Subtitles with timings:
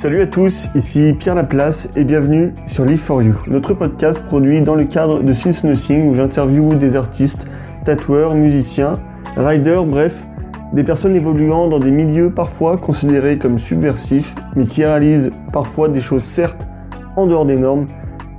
[0.00, 4.62] Salut à tous, ici Pierre Laplace et bienvenue sur Live for You, notre podcast produit
[4.62, 7.46] dans le cadre de Since Nothing où j'interviewe des artistes,
[7.84, 8.98] tatoueurs, musiciens,
[9.36, 10.24] riders, bref,
[10.72, 16.00] des personnes évoluant dans des milieux parfois considérés comme subversifs, mais qui réalisent parfois des
[16.00, 16.66] choses certes
[17.14, 17.84] en dehors des normes,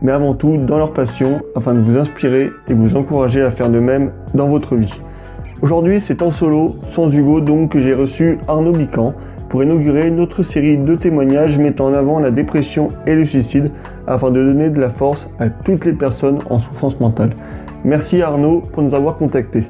[0.02, 3.70] mais avant tout dans leur passion afin de vous inspirer et vous encourager à faire
[3.70, 5.00] de même dans votre vie.
[5.62, 9.14] Aujourd'hui, c'est en solo, sans Hugo, donc que j'ai reçu Arnaud Bican
[9.52, 13.70] pour inaugurer notre série de témoignages mettant en avant la dépression et le suicide
[14.08, 17.32] afin de donner de la force à toutes les personnes en souffrance mentale.
[17.84, 19.66] Merci Arnaud pour nous avoir contactés.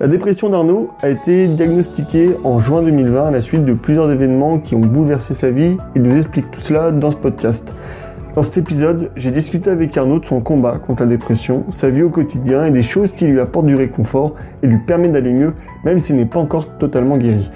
[0.00, 4.58] La dépression d'Arnaud a été diagnostiquée en juin 2020 à la suite de plusieurs événements
[4.58, 5.78] qui ont bouleversé sa vie.
[5.96, 7.74] Il nous explique tout cela dans ce podcast.
[8.34, 12.02] Dans cet épisode, j'ai discuté avec Arnaud de son combat contre la dépression, sa vie
[12.02, 15.54] au quotidien et des choses qui lui apportent du réconfort et lui permettent d'aller mieux,
[15.86, 17.50] même s'il n'est pas encore totalement guéri.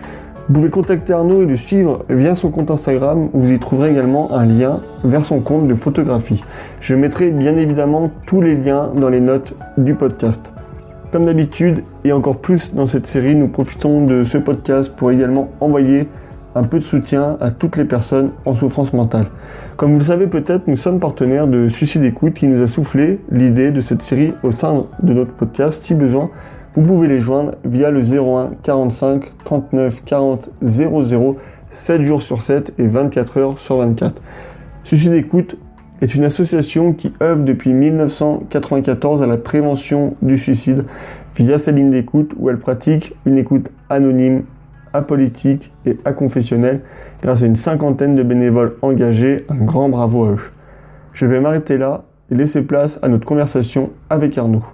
[0.46, 3.88] Vous pouvez contacter Arnaud et le suivre via son compte Instagram où vous y trouverez
[3.88, 6.44] également un lien vers son compte de photographie.
[6.82, 10.52] Je mettrai bien évidemment tous les liens dans les notes du podcast.
[11.12, 15.48] Comme d'habitude, et encore plus dans cette série, nous profitons de ce podcast pour également
[15.60, 16.08] envoyer
[16.54, 19.28] un peu de soutien à toutes les personnes en souffrance mentale.
[19.78, 23.18] Comme vous le savez peut-être, nous sommes partenaires de Suicide Écoute qui nous a soufflé
[23.30, 25.82] l'idée de cette série au sein de notre podcast.
[25.82, 26.28] Si besoin,
[26.76, 31.36] vous pouvez les joindre via le 01 45 39 40 00
[31.70, 34.22] 7 jours sur 7 et 24 heures sur 24.
[34.82, 35.56] Suicide Écoute
[36.02, 40.84] est une association qui œuvre depuis 1994 à la prévention du suicide
[41.36, 44.42] via sa ligne d'écoute où elle pratique une écoute anonyme
[44.92, 46.80] apolitique et aconfessionnelle
[47.22, 49.44] grâce à une cinquantaine de bénévoles engagés.
[49.48, 50.50] Un grand bravo à eux.
[51.12, 54.64] Je vais m'arrêter là et laisser place à notre conversation avec Arnaud.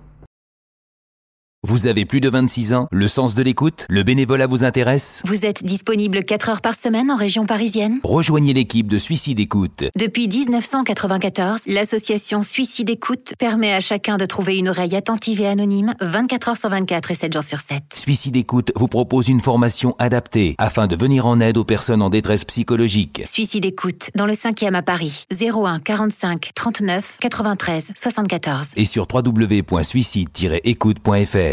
[1.63, 5.45] Vous avez plus de 26 ans, le sens de l'écoute, le bénévolat vous intéresse Vous
[5.45, 9.85] êtes disponible 4 heures par semaine en région parisienne Rejoignez l'équipe de Suicide Écoute.
[9.95, 15.93] Depuis 1994, l'association Suicide Écoute permet à chacun de trouver une oreille attentive et anonyme
[16.01, 17.83] 24 heures sur 24 et 7 jours sur 7.
[17.93, 22.09] Suicide Écoute vous propose une formation adaptée afin de venir en aide aux personnes en
[22.09, 23.21] détresse psychologique.
[23.27, 28.69] Suicide Écoute, dans le 5e à Paris, 01 45 39 93 74.
[28.77, 31.50] Et sur www.suicide-écoute.fr.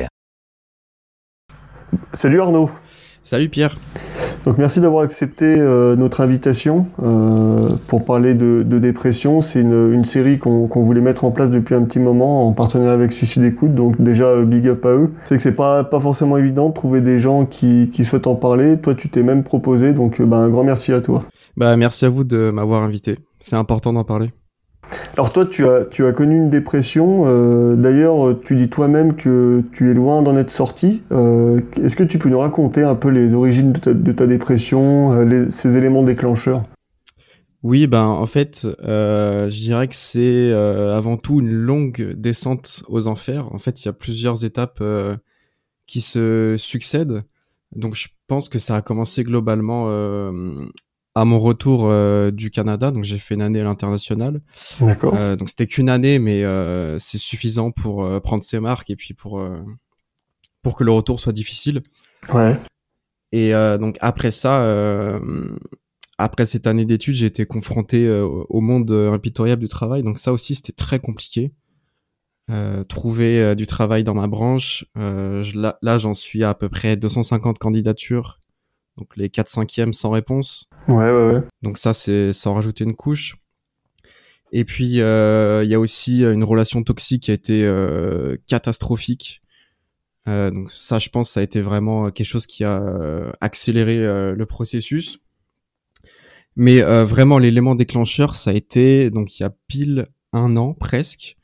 [2.13, 2.69] Salut Arnaud.
[3.23, 3.77] Salut Pierre.
[4.45, 9.41] Donc merci d'avoir accepté euh, notre invitation euh, pour parler de, de dépression.
[9.41, 12.93] C'est une, une, série qu'on voulait mettre en place depuis un petit moment en partenariat
[12.93, 13.75] avec Suicide Écoute.
[13.75, 15.11] Donc déjà euh, big up à eux.
[15.25, 18.35] C'est que c'est pas pas forcément évident de trouver des gens qui, qui souhaitent en
[18.35, 18.77] parler.
[18.77, 19.91] Toi tu t'es même proposé.
[19.91, 21.25] Donc bah, un grand merci à toi.
[21.57, 23.17] Bah merci à vous de m'avoir invité.
[23.41, 24.31] C'est important d'en parler.
[25.13, 27.23] Alors toi, tu as, connu une dépression.
[27.25, 31.01] Euh, D'ailleurs, tu dis toi-même que tu es loin d'en être sorti.
[31.11, 35.47] Euh, Est-ce que tu peux nous raconter un peu les origines de ta, dépression, euh,
[35.49, 36.63] ces éléments déclencheurs?
[37.63, 43.51] Oui, ben en fait, je dirais que c'est avant tout une longue descente aux enfers.
[43.51, 44.83] En fait, il y a plusieurs étapes
[45.87, 47.23] qui se succèdent.
[47.75, 49.89] Donc, je pense que ça a commencé globalement
[51.17, 54.39] à mon retour euh, du Canada, donc j'ai fait une année à l'international.
[54.79, 55.15] D'accord.
[55.15, 59.15] Euh, donc c'était qu'une année, mais euh, c'est suffisant pour prendre ses marques et puis
[59.15, 59.41] pour
[60.61, 61.81] pour que le retour soit difficile.
[62.31, 62.55] Ouais.
[63.31, 65.19] Et donc après ça,
[66.19, 70.03] après cette année d'études, j'ai été confronté au monde impitoyable du travail.
[70.03, 71.51] Donc ça aussi, c'était très compliqué.
[72.89, 76.95] trouver du travail dans ma branche, je, là, là j'en suis à, à peu près
[76.95, 78.39] 250 candidatures
[78.97, 80.69] donc les 4 5 sans réponse.
[80.87, 81.41] Ouais, ouais, ouais.
[81.61, 83.35] Donc ça, c'est sans rajouter une couche.
[84.51, 89.41] Et puis, euh, il y a aussi une relation toxique qui a été euh, catastrophique.
[90.27, 93.97] Euh, donc ça, je pense, ça a été vraiment quelque chose qui a euh, accéléré
[93.97, 95.19] euh, le processus.
[96.55, 100.73] Mais euh, vraiment, l'élément déclencheur, ça a été, donc il y a pile un an
[100.73, 101.35] presque,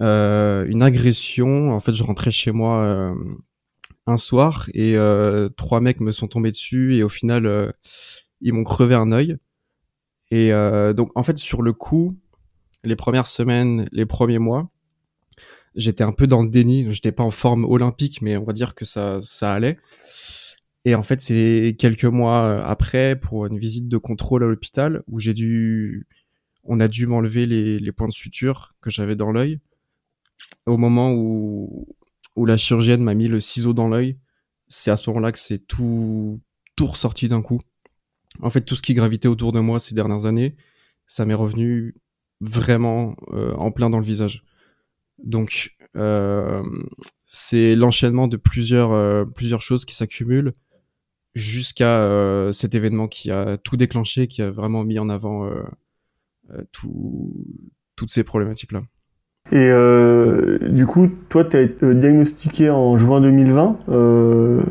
[0.00, 1.72] une agression.
[1.72, 3.14] En fait, je rentrais chez moi
[4.06, 7.70] un soir et euh, trois mecs me sont tombés dessus et au final euh,
[8.40, 9.36] ils m'ont crevé un œil.
[10.30, 12.18] Et euh, donc en fait sur le coup
[12.84, 14.70] les premières semaines les premiers mois
[15.74, 16.86] j'étais un peu dans le déni.
[16.90, 19.76] J'étais pas en forme olympique mais on va dire que ça ça allait.
[20.84, 25.20] Et en fait c'est quelques mois après pour une visite de contrôle à l'hôpital où
[25.20, 26.06] j'ai dû
[26.64, 29.60] on a dû m'enlever les, les points de suture que j'avais dans l'œil
[30.66, 31.86] au moment où
[32.36, 34.18] où la chirurgienne m'a mis le ciseau dans l'œil,
[34.68, 36.40] c'est à ce moment-là que c'est tout,
[36.76, 37.60] tout ressorti d'un coup.
[38.40, 40.56] En fait, tout ce qui gravitait autour de moi ces dernières années,
[41.06, 41.94] ça m'est revenu
[42.40, 44.44] vraiment euh, en plein dans le visage.
[45.22, 46.62] Donc, euh,
[47.24, 50.54] c'est l'enchaînement de plusieurs, euh, plusieurs choses qui s'accumulent.
[51.34, 55.50] jusqu'à cet événement qui a tout déclenché, qui a vraiment mis en avant
[56.72, 57.46] tout,
[57.96, 58.82] toutes ces problématiques-là.
[59.50, 63.76] Et euh, du coup, toi, tu as été diagnostiqué en juin 2020.
[63.90, 64.62] Euh,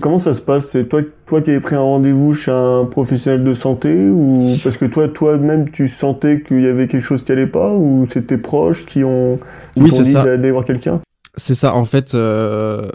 [0.00, 0.68] Comment ça se passe?
[0.68, 4.76] C'est toi, toi qui avais pris un rendez-vous chez un professionnel de santé ou parce
[4.76, 8.28] que toi, toi-même, tu sentais qu'il y avait quelque chose qui allait pas ou c'est
[8.28, 9.38] tes proches qui ont,
[9.74, 11.00] qui oui, dit d'aller voir quelqu'un?
[11.36, 11.74] C'est ça.
[11.74, 12.90] En fait, euh,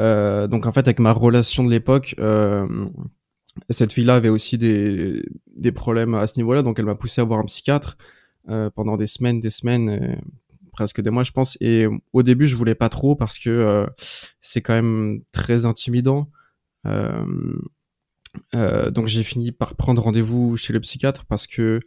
[0.00, 2.66] euh, donc en fait, avec ma relation de l'époque, euh,
[3.68, 5.22] cette fille-là avait aussi des,
[5.54, 7.98] des problèmes à ce niveau-là, donc elle m'a poussé à voir un psychiatre.
[8.50, 10.16] Euh, pendant des semaines, des semaines, euh,
[10.72, 11.58] presque des mois, je pense.
[11.60, 13.86] Et au début, je voulais pas trop parce que euh,
[14.40, 16.30] c'est quand même très intimidant.
[18.54, 21.80] donc j'ai fini par prendre rendez-vous chez le psychiatre parce que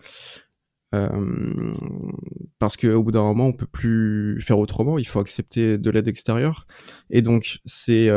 [0.93, 1.73] euh,
[2.59, 4.99] parce qu'au bout d'un moment, on peut plus faire autrement.
[4.99, 6.67] Il faut accepter de l'aide extérieure.
[7.09, 8.11] Et donc, c'est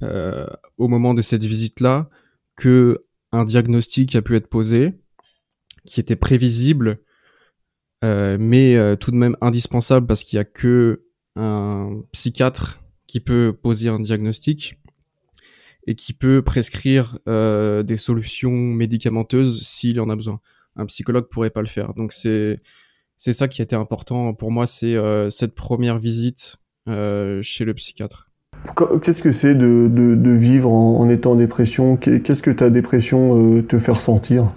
[0.00, 2.08] au moment de cette visite-là
[2.56, 2.98] que
[3.32, 4.94] un diagnostic a pu être posé
[5.88, 6.98] qui était prévisible,
[8.04, 11.02] euh, mais euh, tout de même indispensable parce qu'il y a que
[11.34, 14.78] un psychiatre qui peut poser un diagnostic
[15.86, 20.40] et qui peut prescrire euh, des solutions médicamenteuses s'il en a besoin.
[20.76, 21.94] Un psychologue pourrait pas le faire.
[21.94, 22.58] Donc c'est
[23.16, 24.96] c'est ça qui été important pour moi, c'est
[25.30, 26.56] cette première visite
[26.86, 28.30] chez le psychiatre.
[29.02, 31.96] Qu'est-ce que c'est de, de, vivre en, en, étant en dépression?
[31.96, 34.48] Qu'est-ce que ta dépression te fait ressentir?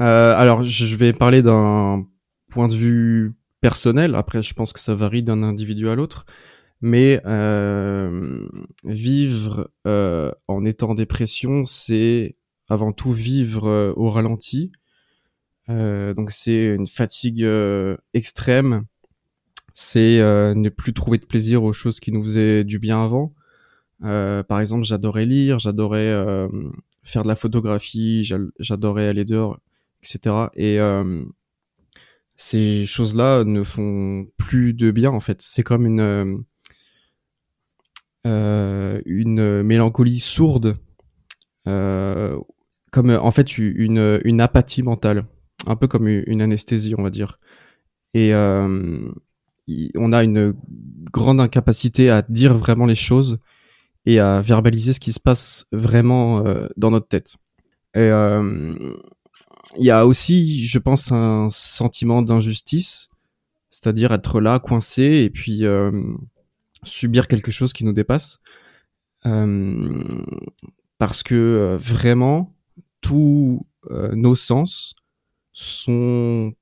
[0.00, 2.06] Euh, alors, je vais parler d'un
[2.50, 4.14] point de vue personnel.
[4.14, 6.26] Après, je pense que ça varie d'un individu à l'autre.
[6.82, 8.46] Mais euh,
[8.84, 12.36] vivre euh, en étant dépression, c'est
[12.68, 14.72] avant tout vivre euh, au ralenti.
[15.68, 17.44] Donc c'est une fatigue
[18.14, 18.84] extrême.
[19.72, 23.34] C'est ne plus trouver de plaisir aux choses qui nous faisaient du bien avant.
[24.00, 26.48] par exemple, j'adorais lire, j'adorais
[27.02, 29.58] faire de la photographie, j'adorais aller dehors
[30.02, 30.50] etc.
[30.54, 31.24] Et euh,
[32.36, 35.40] ces choses-là ne font plus de bien en fait.
[35.42, 36.36] C'est comme une euh,
[38.26, 40.74] euh, une mélancolie sourde,
[41.64, 45.26] comme en fait une une apathie mentale,
[45.66, 47.38] un peu comme une anesthésie on va dire.
[48.14, 50.54] Et on a une
[51.12, 53.38] grande incapacité à dire vraiment les choses
[54.06, 56.44] et à verbaliser ce qui se passe vraiment
[56.76, 57.36] dans notre tête.
[57.94, 58.10] Et
[59.74, 63.08] il y a aussi, je pense, un sentiment d'injustice,
[63.70, 66.14] c'est-à-dire être là, coincé, et puis euh,
[66.82, 68.38] subir quelque chose qui nous dépasse.
[69.26, 70.24] Euh,
[70.98, 72.54] parce que euh, vraiment,
[73.00, 73.64] tous
[74.14, 74.96] nos sens
[75.52, 76.52] sont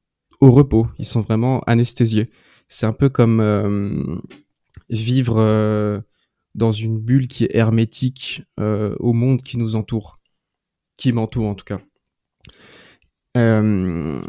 [0.42, 2.28] au repos, ils sont vraiment anesthésiés.
[2.68, 4.20] C'est un peu comme
[4.90, 6.02] vivre
[6.54, 10.18] dans une bulle qui est hermétique au monde qui nous entoure,
[10.96, 11.80] qui m'entoure en tout cas.
[13.36, 14.22] Euh,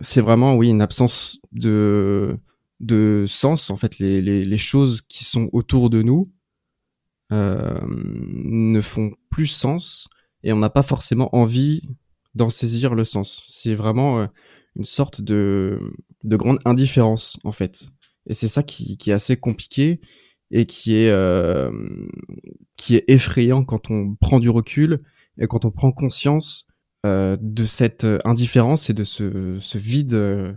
[0.00, 2.36] c'est vraiment, oui, une absence de,
[2.80, 3.70] de sens.
[3.70, 6.26] En fait, les, les, les choses qui sont autour de nous
[7.32, 10.08] euh, ne font plus sens
[10.42, 11.82] et on n'a pas forcément envie
[12.34, 13.42] d'en saisir le sens.
[13.46, 14.26] C'est vraiment euh,
[14.76, 15.78] une sorte de,
[16.24, 17.90] de grande indifférence, en fait.
[18.26, 20.00] Et c'est ça qui, qui est assez compliqué
[20.50, 21.70] et qui est, euh,
[22.76, 24.98] qui est effrayant quand on prend du recul
[25.38, 26.66] et quand on prend conscience
[27.06, 30.52] euh, de cette euh, indifférence et de ce, ce vide euh,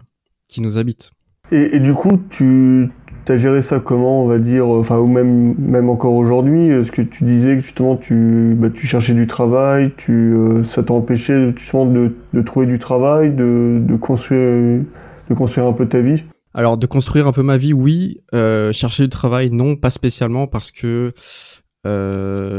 [0.50, 1.12] qui nous habite.
[1.54, 2.92] Et, et, du coup, tu
[3.30, 7.02] as géré ça comment, on va dire, enfin, ou même, même encore aujourd'hui Est-ce que
[7.02, 10.36] tu disais que justement tu, bah, tu cherchais du travail, tu,
[10.66, 14.84] ça t'a empêché justement de, de, trouver du travail, de, de, construire,
[15.30, 16.26] de construire un peu ta vie?
[16.54, 18.20] Alors, de construire un peu ma vie, oui.
[18.34, 21.14] Chercher du travail, non, pas spécialement, parce que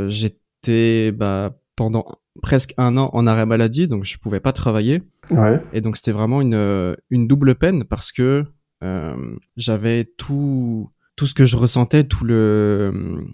[0.08, 2.04] j'étais bah, pendant
[2.42, 5.02] presque un an en arrêt maladie, donc je pouvais pas travailler.
[5.30, 5.62] Ouais.
[5.72, 8.44] Et donc c'était vraiment une, une double peine parce que
[8.82, 13.24] euh, j'avais tout tout ce que je ressentais, tout le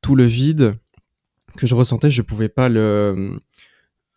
[0.00, 0.74] tout le vide
[1.56, 3.38] que je ressentais, je pouvais pas le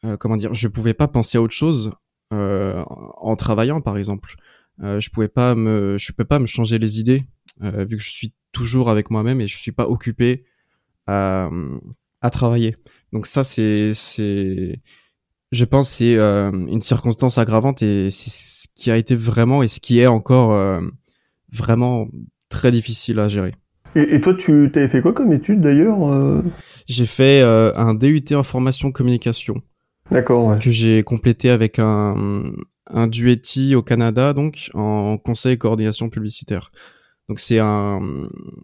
[0.04, 1.92] euh, comment dire, je pouvais pas penser à autre chose
[2.34, 4.36] euh, en travaillant par exemple.
[4.82, 7.24] Euh, je pouvais pas me je peux pas me changer les idées
[7.62, 10.46] euh, vu que je suis toujours avec moi-même et je suis pas occupé
[11.08, 11.50] à
[12.22, 12.76] à travailler.
[13.14, 14.80] Donc ça, c'est, c'est,
[15.52, 19.68] je pense, c'est euh, une circonstance aggravante et c'est ce qui a été vraiment et
[19.68, 20.82] ce qui est encore euh,
[21.52, 22.08] vraiment
[22.50, 23.54] très difficile à gérer.
[23.96, 26.42] Et, et toi, tu t'avais fait quoi comme étude d'ailleurs euh?
[26.88, 29.62] J'ai fait un DUT information communication.
[30.10, 30.48] D'accord.
[30.48, 30.60] Ouais.
[30.60, 32.54] Que j'ai complété avec un
[32.94, 36.72] un duetti au Canada, donc en conseil et coordination publicitaire.
[37.30, 38.02] Donc c'est un,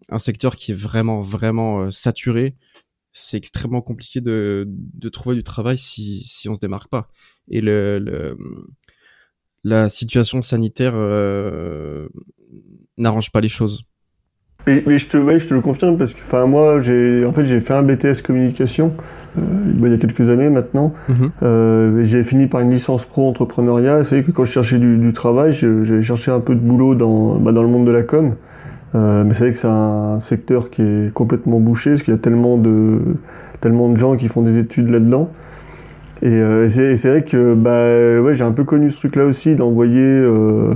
[0.10, 2.56] un secteur qui est vraiment vraiment saturé
[3.18, 7.10] c'est extrêmement compliqué de, de trouver du travail si, si on se démarque pas.
[7.50, 8.36] Et le, le
[9.64, 12.08] la situation sanitaire euh,
[12.98, 13.84] n'arrange pas les choses.
[14.66, 17.46] Mais, je te, ouais, je te le confirme parce que, enfin, moi, j'ai, en fait,
[17.46, 18.94] j'ai fait un BTS communication
[19.38, 19.42] euh,
[19.82, 20.94] il y a quelques années maintenant.
[21.08, 21.32] Mhm.
[21.42, 24.04] Euh, j'ai fini par une licence pro entrepreneuriat.
[24.04, 27.36] C'est que quand je cherchais du, du travail, j'ai cherché un peu de boulot dans,
[27.36, 28.36] bah, dans le monde de la com.
[28.96, 32.18] Euh, mais c'est vrai que c'est un secteur qui est complètement bouché parce qu'il y
[32.18, 33.00] a tellement de,
[33.60, 35.30] tellement de gens qui font des études là-dedans.
[36.22, 40.02] Et, euh, c'est vrai que bah, ouais, j'ai un peu connu ce truc-là aussi, d'envoyer
[40.02, 40.74] euh,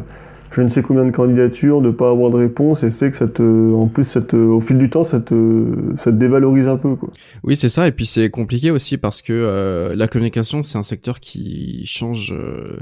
[0.51, 3.27] je ne sais combien de candidatures, de pas avoir de réponse, et c'est que ça
[3.27, 5.65] te, en plus, ça te, au fil du temps, ça te,
[5.97, 6.95] ça te dévalorise un peu.
[6.95, 7.09] Quoi.
[7.43, 10.83] Oui, c'est ça, et puis c'est compliqué aussi parce que euh, la communication, c'est un
[10.83, 12.77] secteur qui change euh,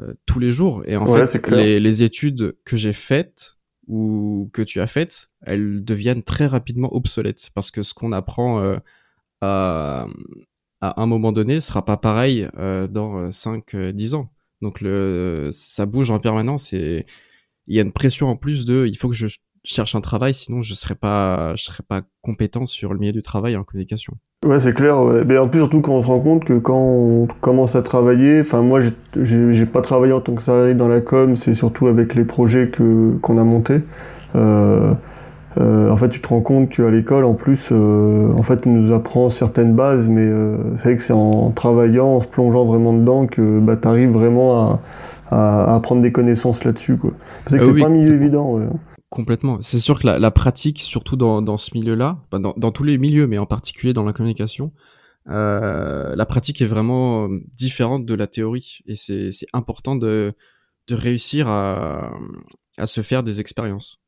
[0.00, 4.50] euh, tous les jours, et en Ouais, fait, les, les études que j'ai faites ou
[4.52, 8.78] que tu as faites, elles deviennent très rapidement obsolètes parce que ce qu'on apprend euh,
[9.42, 10.06] à,
[10.80, 14.30] un moment donné sera pas pareil euh, dans 5-10 ans.
[14.62, 17.06] Donc le, ça bouge en permanence et
[17.66, 19.26] il y a une pression en plus de il faut que je
[19.64, 23.22] cherche un travail sinon je serais pas je serais pas compétent sur le milieu du
[23.22, 24.16] travail en communication.
[24.44, 25.00] Ouais, c'est clair.
[25.02, 25.22] ouais.
[25.26, 28.40] Mais en plus, surtout quand on se rend compte que quand on commence à travailler,
[28.40, 28.80] enfin, moi,
[29.16, 32.68] j'ai- pas travaillé en tant que salarié dans la com, c'est surtout avec les projets
[32.68, 33.80] que qu'on a montés.
[34.36, 34.92] Euh,
[35.60, 38.70] euh, en fait, tu te rends compte qu'à l'école, en plus, euh, en fait, on
[38.70, 42.64] nous apprend certaines bases, mais euh, c'est vrai que c'est en travaillant, en se plongeant
[42.64, 44.80] vraiment dedans, que bah, tu arrives vraiment à,
[45.30, 46.96] à, à apprendre des connaissances là-dessus.
[46.96, 47.12] quoi.
[47.46, 48.52] C'est que Ah c'est oui, pas un milieu évident.
[48.56, 48.64] Ouais.
[49.14, 49.58] Complètement.
[49.60, 52.98] C'est sûr que la, la pratique, surtout dans, dans ce milieu-là, dans, dans tous les
[52.98, 54.72] milieux, mais en particulier dans la communication,
[55.30, 58.80] euh, la pratique est vraiment euh, différente de la théorie.
[58.86, 60.32] Et c'est important de,
[60.88, 62.12] de réussir à,
[62.76, 64.00] à se faire des expériences.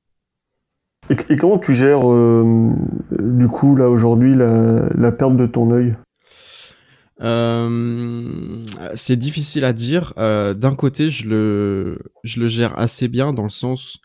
[1.09, 2.75] Et, et comment tu gères, euh,
[3.13, 5.95] du coup, là, aujourd'hui, la, la perte de ton œil?
[7.21, 10.15] Euh, c'est difficile à dire.
[10.17, 14.01] D'un côté, je le, je le gère assez bien dans le sens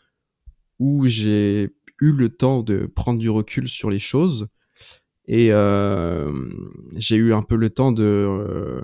[0.81, 4.47] où j'ai eu le temps de prendre du recul sur les choses
[5.27, 6.31] et euh,
[6.95, 8.81] j'ai eu un peu le temps de euh,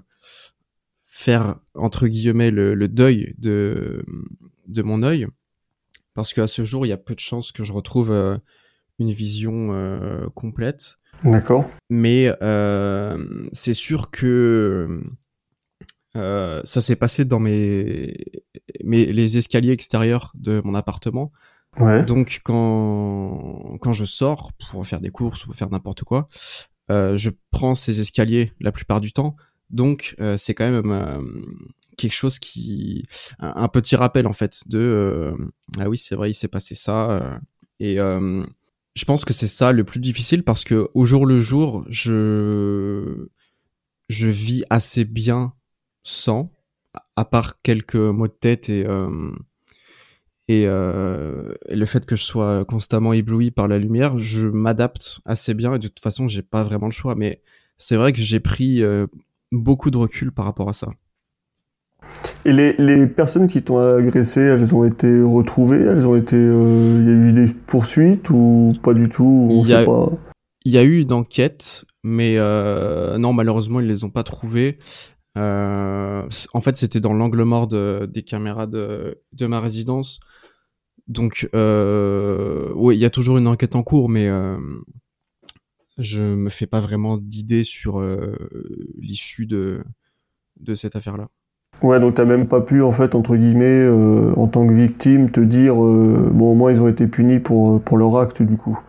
[1.06, 4.06] faire entre guillemets le, le deuil de
[4.68, 5.26] de mon œil
[6.14, 8.38] parce qu'à ce jour, il y a peu de chances que je retrouve euh,
[9.00, 11.68] une vision euh, complète D'accord.
[11.90, 15.02] mais euh, c'est sûr que
[16.16, 18.16] euh, ça s'est passé dans mes,
[18.84, 21.32] mes les escaliers extérieurs de mon appartement.
[22.06, 26.30] Donc quand quand je sors pour faire des courses ou faire n'importe quoi,
[26.90, 29.36] euh, je prends ces escaliers la plupart du temps.
[29.70, 31.22] Donc euh, c'est quand même euh,
[31.98, 33.06] quelque chose qui
[33.40, 37.12] un, petit rappel en fait de euh, ah oui c'est vrai il s'est passé ça
[37.12, 37.38] euh,
[37.80, 38.46] et euh,
[38.96, 43.28] je pense que c'est ça le plus difficile parce que au jour le jour, je
[44.10, 45.54] je vis assez bien
[46.04, 46.52] sans,
[47.16, 48.88] à part quelques maux de tête et
[50.48, 55.20] et, euh, et le fait que je sois constamment ébloui par la lumière, je m'adapte
[55.26, 57.16] assez bien et de toute façon, j'ai pas vraiment le choix.
[57.16, 57.42] Mais
[57.78, 59.08] c'est vrai que j'ai pris euh,
[59.52, 60.88] beaucoup de recul par rapport à ça.
[62.46, 65.82] Et les, les personnes qui t'ont agressé, elles ont été retrouvées?
[65.82, 66.38] Elles ont été.
[66.38, 69.50] euh, Il y a eu des poursuites ou pas du tout?
[69.52, 70.10] Il y a- pas.
[70.64, 72.38] Y a eu une enquête, mais
[73.18, 74.80] non, malheureusement, ils les ont pas trouvés.
[76.28, 80.20] Euh, en fait, c'était dans l'angle mort de- des caméras de, de ma résidence.
[81.08, 84.58] Donc, euh, oui, il y a toujours une enquête en cours, mais euh,
[85.98, 88.36] je me fais pas vraiment d'idée sur euh,
[89.00, 89.84] l'issue de,
[90.60, 91.30] de cette affaire-là.
[91.84, 93.88] Ouais, donc t'as même pas pu, en fait, entre guillemets,
[94.36, 97.98] en tant que victime, te dire bon, au moins ils ont été punis pour, pour
[97.98, 98.80] leur acte, du coup.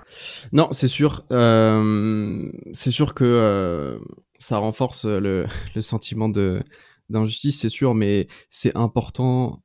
[0.52, 1.26] Non, c'est sûr.
[1.28, 4.00] C'est sûr que
[4.38, 6.62] ça renforce le, le sentiment de
[7.10, 9.62] d'injustice, c'est sûr, mais c'est important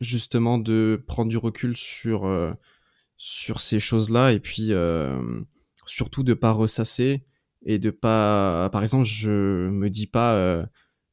[0.00, 2.52] justement de prendre du recul sur euh,
[3.16, 5.40] sur ces choses-là et puis euh,
[5.86, 7.24] surtout de pas ressasser
[7.64, 8.68] et de pas.
[8.72, 10.34] Par exemple, je me dis pas.
[10.34, 10.64] euh,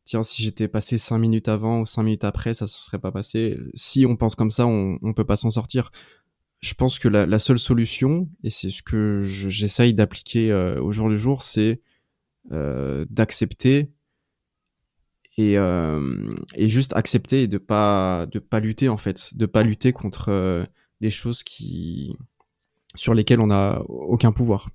[0.05, 3.11] Tiens, si j'étais passé cinq minutes avant ou cinq minutes après, ça se serait pas
[3.11, 3.59] passé.
[3.75, 5.91] Si on pense comme ça, on, on peut pas s'en sortir
[6.61, 10.81] je pense que la, la seule solution, et c'est ce que je- j'essaye d'appliquer euh,
[10.81, 11.81] au jour le jour, c'est
[12.51, 13.91] euh, d'accepter
[15.39, 16.01] et, euh,
[16.55, 20.25] et juste accepter et de pas de pas lutter en fait, de pas lutter contre
[20.29, 20.65] euh,
[21.00, 22.17] des choses qui
[22.96, 24.69] sur lesquelles on n'a aucun pouvoir.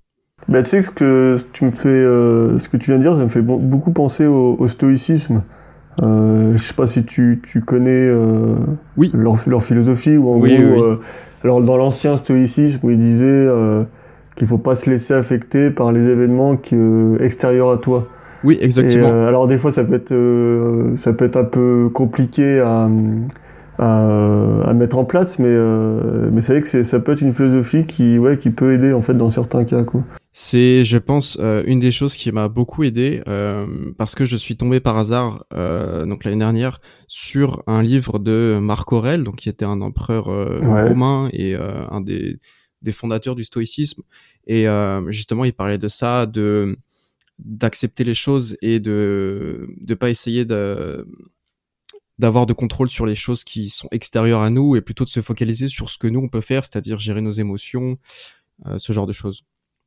[0.49, 3.15] Bah, tu sais ce que tu me fais, euh, ce que tu viens de dire,
[3.17, 5.43] ça me fait beaucoup penser au, au stoïcisme.
[6.01, 8.11] Je sais pas si tu, tu connais
[8.97, 9.11] Oui.
[9.15, 10.97] leur, leur philosophie ou en Oui, gros, oui,
[11.45, 13.85] alors dans l'ancien stoïcisme où il disait euh,
[14.37, 16.75] qu'il faut pas se laisser affecter par les événements qui,
[17.21, 18.09] extérieurs à toi.
[18.45, 19.27] Oui, exactement.
[19.27, 20.15] alors des fois, ça peut être,
[20.99, 22.89] ça peut être un peu compliqué à,
[23.79, 27.85] à, mettre en place, mais, euh, mais c'est vrai que ça peut être une philosophie
[27.85, 29.83] qui, ouais, qui peut aider en fait dans certains cas.
[29.83, 30.03] Quoi.
[30.33, 33.67] C'est, je pense, euh, une des choses qui m'a beaucoup aidé euh,
[33.99, 38.93] parce que je suis tombé par hasard, donc l'année dernière, sur un livre de Marc
[38.93, 42.39] Aurèle, donc qui était un empereur romain et un des,
[42.83, 44.03] des fondateurs du stoïcisme.
[44.47, 44.67] Et
[45.09, 46.77] justement, il parlait de ça, de
[47.39, 51.07] d'accepter les choses et de de pas essayer de
[52.19, 55.21] d'avoir de contrôle sur les choses qui sont extérieures à nous et plutôt de se
[55.21, 57.99] focaliser sur ce que nous on peut faire, c'est-à-dire gérer nos émotions,
[58.67, 59.45] euh, ce genre de choses.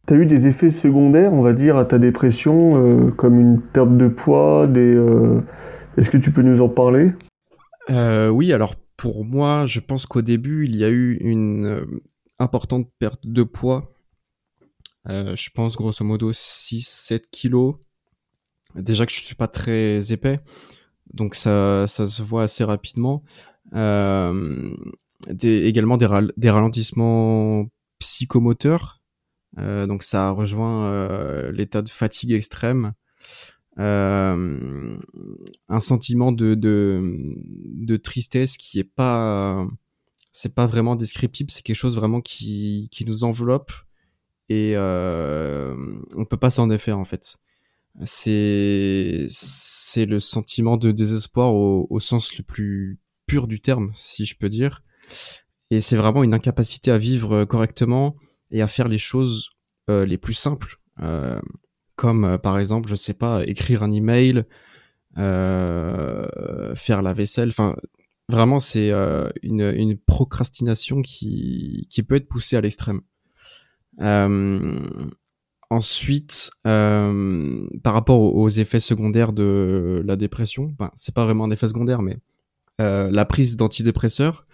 [0.08, 3.62] Tu as eu des effets secondaires, on va dire, à ta dépression, euh, comme une
[3.62, 4.96] perte de poids, des...
[4.96, 5.42] Euh,
[5.98, 7.12] est-ce que tu peux nous en parler?
[7.89, 12.01] Oui, alors pour moi, je pense qu'au début, il y a eu une
[12.39, 13.97] importante perte de poids.
[15.08, 17.76] Je pense grosso modo 6-7 kilos.
[18.76, 20.40] Déjà que je suis pas très épais,
[21.14, 23.24] donc ça, ça se voit assez rapidement.
[23.74, 24.76] Euh,
[25.30, 27.66] des, également des, des ralentissements
[28.00, 29.02] psychomoteurs.
[29.58, 32.94] Euh, donc ça rejoint euh, l'état de fatigue extrême.
[33.80, 34.98] Euh,
[35.70, 37.16] un sentiment de, de,
[37.86, 39.68] de tristesse qui est pas
[40.32, 43.72] c'est pas vraiment descriptible c'est quelque chose vraiment qui, qui nous enveloppe
[44.50, 45.75] et euh,
[46.16, 47.38] on peut pas s'en défaire en fait
[48.06, 54.25] c'est c'est le sentiment de désespoir au, au, sens le plus pur du terme, si
[54.25, 54.84] je peux dire.
[55.72, 58.16] Et c'est vraiment une incapacité à vivre correctement
[58.51, 59.50] et à faire les choses
[59.89, 61.39] euh, les plus simples, euh,
[61.96, 64.44] comme euh, par exemple, je sais pas, écrire un email,
[65.18, 67.50] euh, faire la vaisselle.
[67.50, 67.75] Enfin,
[68.30, 73.01] vraiment, c'est euh, une, une procrastination qui qui peut être poussée à l'extrême.
[75.70, 81.52] Ensuite, euh, par rapport aux effets secondaires de la dépression, ben, c'est pas vraiment un
[81.52, 82.17] effet secondaire, mais
[82.80, 84.45] euh, la prise d'antidépresseurs.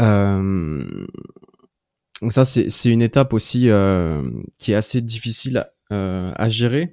[0.00, 1.06] Euh,
[2.30, 6.92] ça, c'est une étape aussi euh, qui est assez difficile à, à gérer.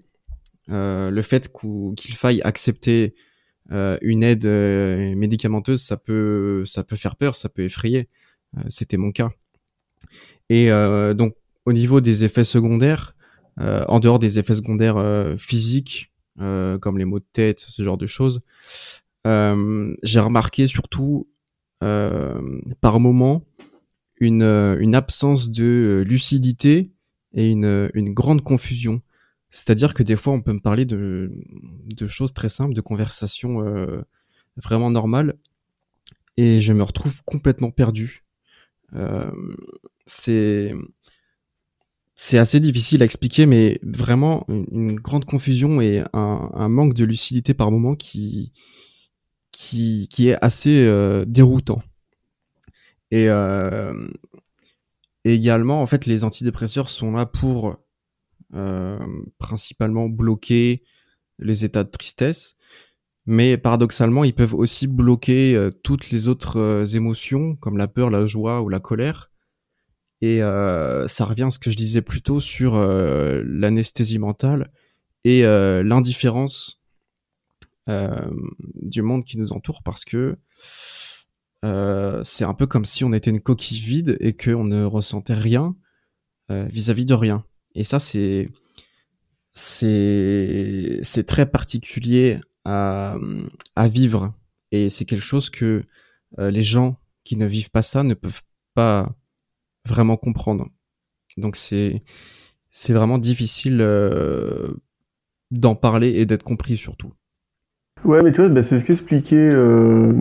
[0.70, 3.16] Euh, le fait qu'il faille accepter
[3.70, 8.10] une aide médicamenteuse, ça peut, ça peut faire peur, ça peut effrayer.
[8.68, 9.32] C'était mon cas.
[10.50, 10.70] Et
[11.16, 13.16] donc au niveau des effets secondaires,
[13.60, 17.84] euh, en dehors des effets secondaires euh, physiques, euh, comme les maux de tête, ce
[17.84, 18.42] genre de choses,
[19.26, 21.28] j'ai remarqué surtout
[21.80, 23.44] par moment
[24.20, 26.92] une, une absence de lucidité
[27.34, 29.02] et une, une grande confusion.
[29.50, 31.32] C'est-à-dire que des fois, on peut me parler de,
[31.96, 34.02] de choses très simples, de conversations euh,
[34.58, 35.36] vraiment normales,
[36.38, 38.25] et je me retrouve complètement perdu.
[38.94, 39.32] Euh,
[40.06, 40.74] c'est
[42.16, 47.54] c'est assez difficile à expliquer, mais vraiment une, grande confusion et un, manque de lucidité
[47.54, 48.54] par moment qui
[49.52, 51.82] qui, qui est assez euh, déroutant.
[53.12, 54.08] Et, euh,
[55.24, 57.78] également, en fait, les antidépresseurs sont là pour
[59.38, 60.84] principalement bloquer
[61.40, 62.55] les états de tristesse,
[63.26, 68.62] mais paradoxalement, ils peuvent aussi bloquer toutes les autres émotions, comme la peur, la joie
[68.62, 69.32] ou la colère
[70.22, 74.72] et euh, ça revient à ce que je disais plus tôt sur euh, l'anesthésie mentale
[75.24, 76.82] et euh, l'indifférence
[77.88, 80.38] du monde qui nous entoure parce que
[82.24, 85.76] c'est un peu comme si on était une coquille vide et qu'on ne ressentait rien
[86.50, 87.46] vis-à-vis de rien.
[87.76, 88.50] Et ça, c'est
[89.54, 93.16] c'est très particulier à,
[93.76, 94.34] à vivre
[94.72, 95.84] et c'est quelque chose que
[96.38, 98.42] les gens qui ne vivent pas ça ne peuvent
[98.74, 99.10] pas
[99.88, 100.68] vraiment comprendre.
[101.38, 102.04] Donc c'est
[102.72, 104.68] c'est vraiment difficile euh,
[105.52, 107.14] d'en parler et d'être compris surtout.
[108.04, 109.50] Ouais, mais tu vois, bah, c'est ce qu'expliquait.
[109.50, 110.12] Euh,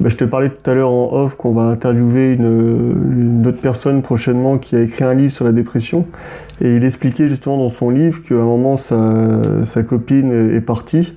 [0.00, 3.60] bah, je te parlais tout à l'heure en off qu'on va interviewer une, une, autre
[3.60, 6.06] personne prochainement qui a écrit un livre sur la dépression.
[6.60, 11.16] Et il expliquait justement dans son livre qu'à un moment sa, sa copine est partie.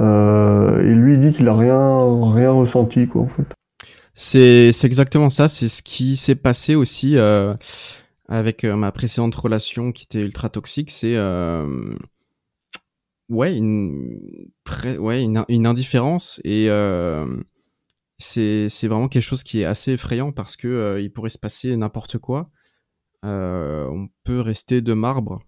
[0.00, 3.46] Euh, et lui dit qu'il a rien, rien ressenti, quoi, en fait.
[4.14, 5.48] C'est exactement ça.
[5.48, 7.54] C'est ce qui s'est passé aussi euh,
[8.28, 10.90] avec euh, ma précédente relation qui était ultra toxique.
[10.90, 11.16] C'est
[13.28, 14.50] ouais une
[14.98, 16.68] ouais une, indifférence et
[18.18, 21.76] c'est c'est vraiment quelque chose qui est assez effrayant parce que il pourrait se passer
[21.76, 22.50] n'importe quoi.
[23.22, 25.40] on peut rester de marbre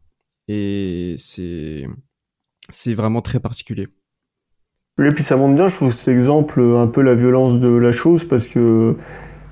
[0.49, 1.87] et c'est
[2.71, 3.89] c'est vraiment très particulier.
[4.99, 7.93] Et puis ça montre bien, je trouve cet exemple un peu la violence de la
[7.93, 8.95] chose parce que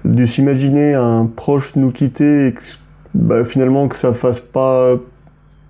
[0.04, 2.54] de s'imaginer un proche nous quitter
[3.14, 4.98] bah, finalement que ça fasse pas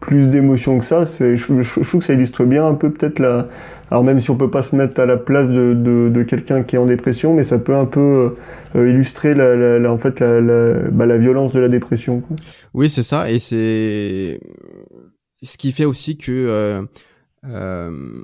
[0.01, 1.05] plus d'émotions que ça.
[1.05, 3.49] C'est, je, trouve que ça illustre bien un peu peut-être la.
[3.91, 6.79] Alors même si on peut pas se mettre à la place de, quelqu'un qui est
[6.79, 8.37] en dépression, mais ça peut un peu
[8.77, 12.23] euh, illustrer la, en fait la, bah, la violence de la dépression.
[12.73, 14.41] Oui, c'est ça, et c'est
[15.43, 16.83] ce qui fait aussi que euh,
[17.47, 18.23] euh,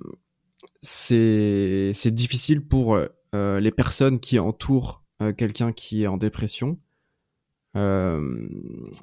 [0.87, 2.97] c'est difficile pour
[3.35, 6.79] euh, les personnes qui entourent euh, quelqu'un qui est en dépression.
[7.77, 8.49] Euh,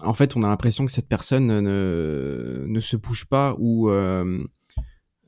[0.02, 3.90] en fait, on a l'impression que cette personne ne, ne se bouge pas ou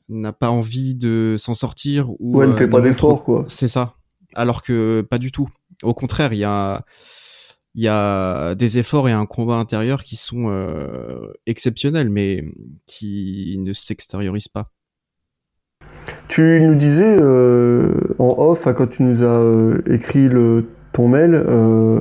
[0.08, 3.44] n'a pas envie de s'en sortir ou elle ne fait pas d'effort quoi.
[3.48, 3.96] C'est ça.
[4.34, 5.48] Alors que pas du tout.
[5.82, 6.84] Au contraire, il y a
[7.76, 12.42] il y a des efforts et un combat intérieur qui sont euh, exceptionnels, mais
[12.86, 14.72] qui ne s'extériorisent pas.
[16.28, 21.34] Tu nous disais euh, en off, quand tu nous as euh, écrit le, ton mail,
[21.34, 22.00] euh,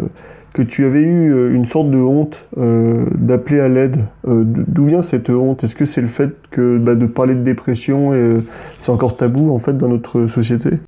[0.53, 4.05] que tu avais eu une sorte de honte euh, d'appeler à l'aide.
[4.25, 5.63] D'où vient cette honte?
[5.63, 8.11] Est-ce que c'est le fait que bah, de parler de dépression,
[8.79, 10.79] c'est encore tabou en fait dans notre société?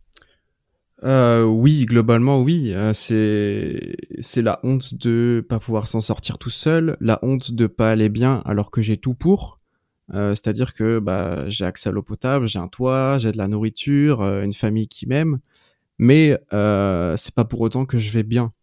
[1.04, 2.72] Euh, oui, globalement, oui.
[2.74, 7.68] Euh, c'est c'est la honte de pas pouvoir s'en sortir tout seul, la honte de
[7.68, 9.60] pas aller bien alors que j'ai tout pour.
[10.14, 13.48] Euh, C'est-à-dire que bah j'ai accès à l'eau potable, j'ai un toit, j'ai de la
[13.48, 15.40] nourriture, euh, une famille qui m'aime,
[16.00, 18.54] mais euh, c'est pas pour autant que je vais bien.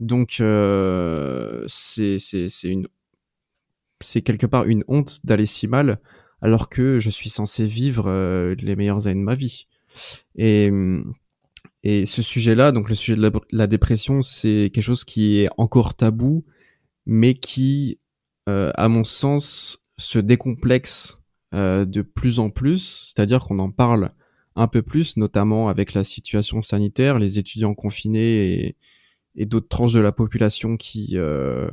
[0.00, 2.18] Donc euh, c'est
[2.64, 2.86] une
[4.00, 6.00] c'est quelque part une honte d'aller si mal
[6.40, 8.10] alors que je suis censé vivre
[8.54, 9.68] les meilleures années de ma vie.
[10.36, 10.70] Et
[11.84, 15.94] et ce sujet-là, donc le sujet de la, dépression, c'est quelque chose qui est encore
[15.94, 16.44] tabou,
[17.06, 17.98] mais qui,
[18.46, 21.18] à mon sens, se décomplexe
[21.54, 23.06] euh, de plus en plus.
[23.06, 24.12] C'est-à-dire qu'on en parle
[24.56, 28.76] un peu plus, notamment avec la situation sanitaire, les étudiants confinés et,
[29.36, 31.68] et d'autres tranches de la population qui euh,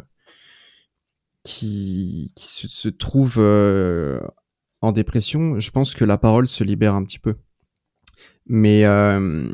[1.44, 4.20] qui, qui se, se trouvent euh,
[4.82, 5.60] en dépression.
[5.60, 7.36] Je pense que la parole se libère un petit peu.
[8.46, 9.50] Mais euh,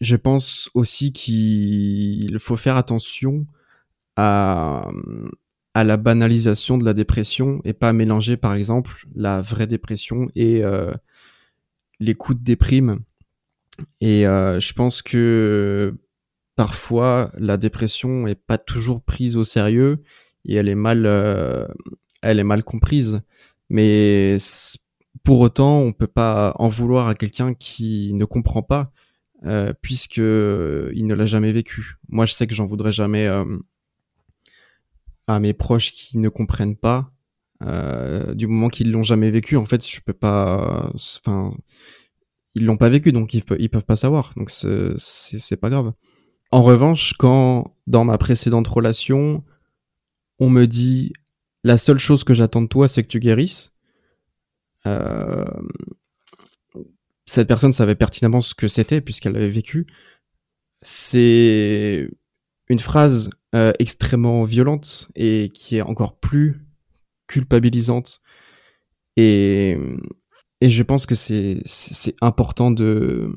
[0.00, 3.46] je pense aussi qu'il faut faire attention
[4.16, 4.88] à,
[5.74, 10.64] à la banalisation de la dépression et pas mélanger par exemple la vraie dépression et
[10.64, 10.92] euh,
[11.98, 13.00] les coups de déprime.
[14.00, 15.96] Et euh, je pense que
[16.56, 20.02] parfois la dépression est pas toujours prise au sérieux
[20.44, 21.66] et elle est mal, euh,
[22.22, 23.22] elle est mal comprise.
[23.68, 24.36] Mais
[25.24, 28.92] pour autant, on peut pas en vouloir à quelqu'un qui ne comprend pas
[29.44, 31.96] euh, puisque il ne l'a jamais vécu.
[32.08, 33.28] Moi, je sais que j'en voudrais jamais
[35.26, 37.10] à mes proches qui ne comprennent pas.
[37.62, 40.90] Euh, du moment qu'ils l'ont jamais vécu, en fait, je peux pas.
[40.94, 41.54] Enfin,
[42.54, 44.32] ils l'ont pas vécu, donc ils, peuvent, ils peuvent pas savoir.
[44.36, 45.92] Donc c'est pas grave.
[46.50, 49.44] En revanche, quand dans ma précédente relation,
[50.38, 51.12] on me dit
[51.64, 53.72] la seule chose que j'attends de toi, c'est que tu guérisses.
[54.86, 55.44] Euh,
[57.26, 59.86] cette personne savait pertinemment ce que c'était puisqu'elle l'avait vécu.
[60.82, 62.08] C'est
[62.68, 66.66] une phrase euh, extrêmement violente et qui est encore plus
[67.28, 68.20] culpabilisante.
[69.16, 69.78] Et,
[70.60, 71.62] et je pense que c'est,
[72.20, 73.32] important de,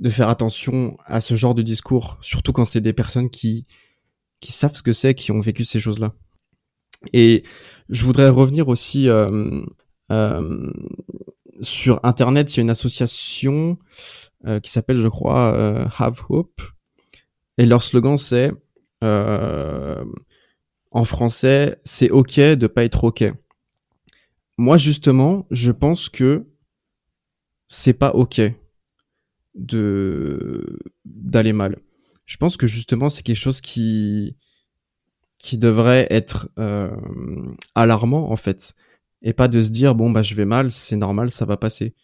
[0.00, 3.66] de faire attention à ce genre de discours, surtout quand c'est des personnes qui,
[4.40, 6.14] qui savent ce que c'est, qui ont vécu ces choses-là.
[7.12, 7.44] Et
[7.90, 9.62] je voudrais revenir aussi euh,
[10.10, 10.72] euh,
[11.60, 13.78] sur Internet, il y a une association
[14.62, 16.60] qui s'appelle, je crois, Have Hope.
[17.56, 18.52] Et leur slogan, c'est
[19.04, 20.04] euh,
[20.90, 23.24] en français, c'est OK de pas être OK.
[24.58, 26.46] Moi, justement, je pense que
[27.68, 28.40] c'est pas OK
[29.54, 31.78] de d'aller mal.
[32.26, 34.36] Je pense que justement, c'est quelque chose qui
[35.38, 36.90] qui devrait être euh,
[37.74, 38.74] alarmant en fait
[39.20, 41.94] et pas de se dire bon bah je vais mal, c'est normal, ça va passer.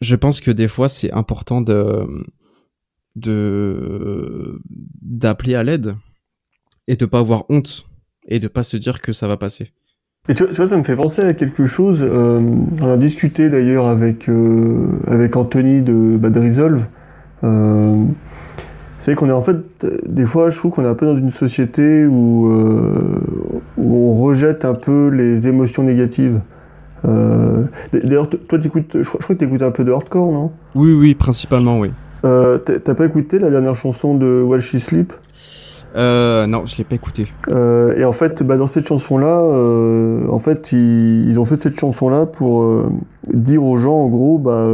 [0.00, 2.06] Je pense que des fois c'est important de
[3.16, 4.60] de
[5.02, 5.96] d'appeler à l'aide
[6.86, 7.86] et de pas avoir honte
[8.28, 9.72] et de pas se dire que ça va passer.
[10.28, 12.00] Et tu, vois, ça me fait penser à quelque chose.
[12.02, 12.40] Euh,
[12.80, 16.86] on a discuté d'ailleurs avec euh, avec Anthony de, bah, de Resolve.
[17.44, 18.04] Euh,
[18.98, 21.30] c'est qu'on est en fait, des fois, je trouve qu'on est un peu dans une
[21.30, 23.20] société où, euh,
[23.76, 26.40] où on rejette un peu les émotions négatives.
[27.92, 30.50] D'ailleurs, toi, t'écoutes, je, crois que tu écoutes un peu de hardcore, non?
[30.74, 31.92] Oui, oui, principalement, oui.
[32.26, 35.12] Euh, T'as pas écouté la dernière chanson de While She Sleep?
[35.94, 37.26] Euh, non, je l'ai pas écouté.
[37.48, 41.56] Euh, et en fait, bah, dans cette chanson-là, euh, en fait, ils, ils, ont fait
[41.56, 42.84] cette chanson-là pour
[43.32, 44.66] dire aux gens, en gros, bah,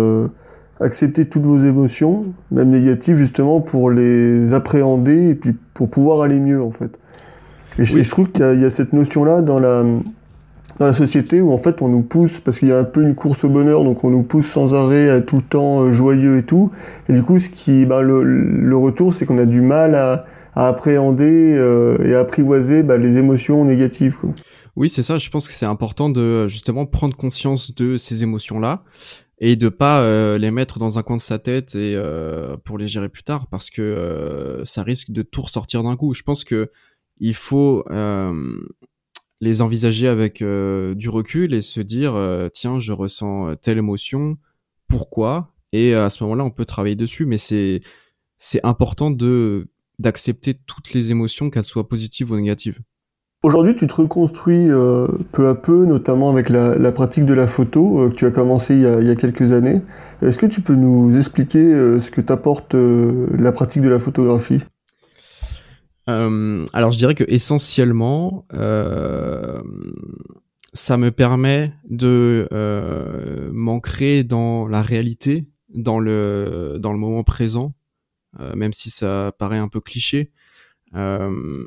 [0.80, 6.40] accepter toutes vos émotions, même négatives, justement pour les appréhender et puis pour pouvoir aller
[6.40, 6.98] mieux, en fait.
[7.78, 9.84] Et je, je trouve qu'il y, y, a cette notion-là dans la,
[10.83, 13.03] dans la société où en fait on nous pousse, parce qu'il y a un peu
[13.03, 15.92] une course au bonheur, donc on nous pousse sans arrêt à tout le temps euh,
[15.92, 16.73] joyeux et tout.
[17.09, 20.27] Et du coup, ce qui, bah, le, le retour, c'est qu'on a du mal à,
[20.55, 24.16] à appréhender euh, et à apprivoiser bah, les émotions négatives.
[24.21, 24.31] Quoi.
[24.75, 25.18] Oui, c'est ça.
[25.18, 28.83] Je pense que c'est important de justement prendre conscience de ces émotions-là
[29.38, 32.77] et de pas euh, les mettre dans un coin de sa tête et euh, pour
[32.77, 36.12] les gérer plus tard parce que euh, ça risque de tout ressortir d'un coup.
[36.12, 36.71] Je pense que
[37.18, 38.33] il faut euh,
[39.42, 42.14] les envisager avec du recul et se dire
[42.55, 44.38] tiens je ressens telle émotion
[44.88, 45.52] pourquoi?
[45.72, 47.83] Et à ce moment-là on peut travailler dessus mais c'est
[48.38, 52.81] c'est important de d'accepter toutes les émotions qu'elles soient positives ou négatives.
[53.44, 57.98] Aujourd'hui, tu te reconstruis euh, peu à peu, notamment avec la, pratique de la photo
[57.98, 59.83] euh, que tu as commencé il y a, il y a quelques années.
[60.22, 64.61] Est-ce que tu peux nous expliquer euh, ce que t'apporte la pratique de la photographie?
[66.06, 68.46] Alors, je dirais que essentiellement,
[70.74, 72.48] ça me permet de
[73.52, 77.74] m'ancrer dans la réalité, dans le dans le moment présent,
[78.54, 80.32] même si ça paraît un peu cliché.
[80.94, 81.64] Euh,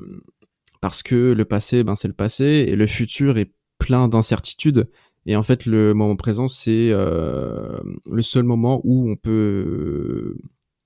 [0.81, 4.89] parce que le passé, ben c'est le passé et le futur est plein d'incertitudes.
[5.25, 7.79] Et en fait, le moment présent, c'est euh,
[8.11, 10.37] le seul moment où on peut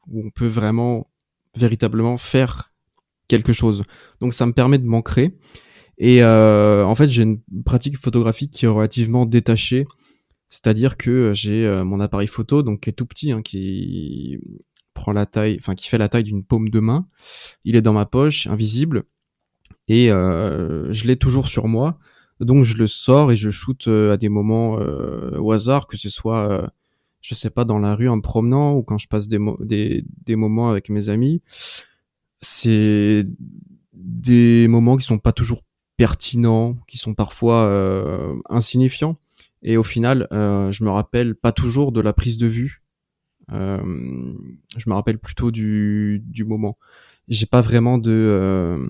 [0.08, 1.12] où on peut vraiment
[1.56, 2.69] véritablement faire
[3.30, 3.84] quelque chose.
[4.20, 5.38] Donc ça me permet de m'ancrer.
[5.98, 9.86] Et euh, en fait, j'ai une pratique photographique qui est relativement détachée.
[10.50, 14.40] C'est-à-dire que j'ai euh, mon appareil photo, donc qui est tout petit, hein, qui
[14.94, 17.08] prend la taille, enfin qui fait la taille d'une paume de main.
[17.64, 19.06] Il est dans ma poche, invisible
[19.90, 21.98] et euh, je l'ai toujours sur moi.
[22.40, 25.98] Donc je le sors et je shoot euh, à des moments euh, au hasard, que
[25.98, 26.72] ce soit,
[27.22, 30.06] je sais pas, dans la rue en me promenant ou quand je passe des, des,
[30.26, 31.42] des moments avec mes amis.
[32.42, 33.28] C'est
[33.94, 35.62] des moments qui sont pas toujours
[35.98, 37.70] pertinents, qui sont parfois
[38.50, 39.18] insignifiants.
[39.62, 42.84] Et au final, je me rappelle pas toujours de la prise de vue.
[43.50, 46.78] je me rappelle plutôt du, du moment.
[47.28, 48.88] J'ai pas vraiment de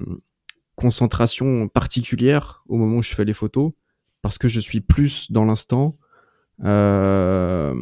[0.76, 3.74] concentration particulière au moment où je fais les photos
[4.22, 5.98] parce que je suis plus dans l'instant
[6.64, 7.74] euh,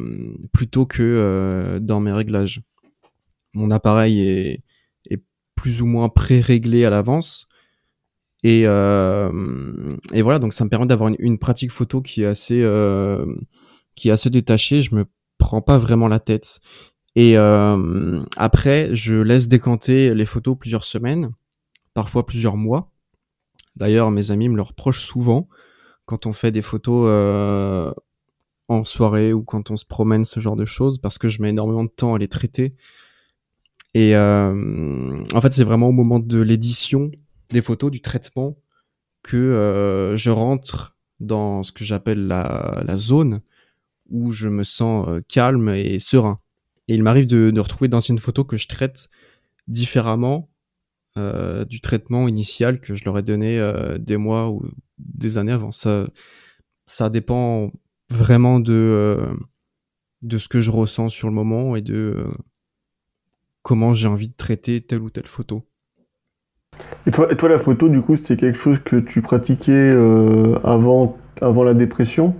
[0.52, 2.60] plutôt que euh, dans mes réglages.
[3.54, 4.60] Mon appareil est
[5.58, 7.48] plus ou moins pré-réglé à l'avance
[8.44, 12.62] et, euh, et voilà donc ça me permet d'avoir une, pratique photo qui est assez
[12.62, 13.26] euh,
[13.96, 14.80] qui est assez détachée.
[14.80, 16.60] Je me prends pas vraiment la tête
[17.16, 21.32] et euh, après je laisse décanter les photos plusieurs semaines
[21.92, 22.92] parfois plusieurs mois.
[23.74, 25.48] D'ailleurs, mes amis me le reprochent souvent
[26.06, 27.08] quand on fait des photos
[28.68, 31.50] en soirée ou quand on se promène, ce genre de choses, parce que je mets
[31.50, 32.74] énormément de temps à les traiter.
[33.94, 37.10] Et euh, en fait, c'est vraiment au moment de l'édition
[37.50, 38.58] des photos, du traitement,
[39.22, 43.40] que euh, je rentre dans ce que j'appelle la, zone
[44.10, 46.40] où je me sens euh, calme et serein.
[46.86, 49.08] Et il m'arrive de, de retrouver d'anciennes photos que je traite
[49.66, 50.48] différemment
[51.68, 53.60] du traitement initial que je leur ai donné
[53.98, 55.72] des mois ou des années avant.
[55.72, 56.06] Ça,
[56.86, 57.72] ça dépend
[58.08, 59.28] vraiment de,
[60.22, 62.24] de ce que je ressens sur le moment et de
[63.68, 65.62] comment j'ai envie de traiter telle ou telle photo.
[67.06, 69.90] Et toi, et toi la photo, du coup, c'était quelque chose que tu pratiquais
[70.64, 72.34] avant, avant la dépression?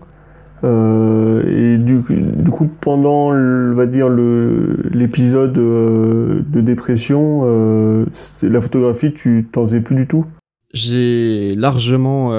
[0.65, 8.07] Euh, et du, du, coup, pendant, on va dire, l'épisode euh, de dépression, euh,
[8.43, 10.27] la photographie, tu t'en faisais plus du tout?
[10.75, 12.31] J'ai largement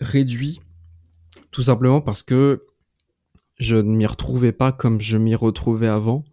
[0.00, 0.60] réduit,
[1.50, 2.64] tout simplement parce que
[3.58, 6.24] je ne m'y retrouvais pas comme je m'y retrouvais avant.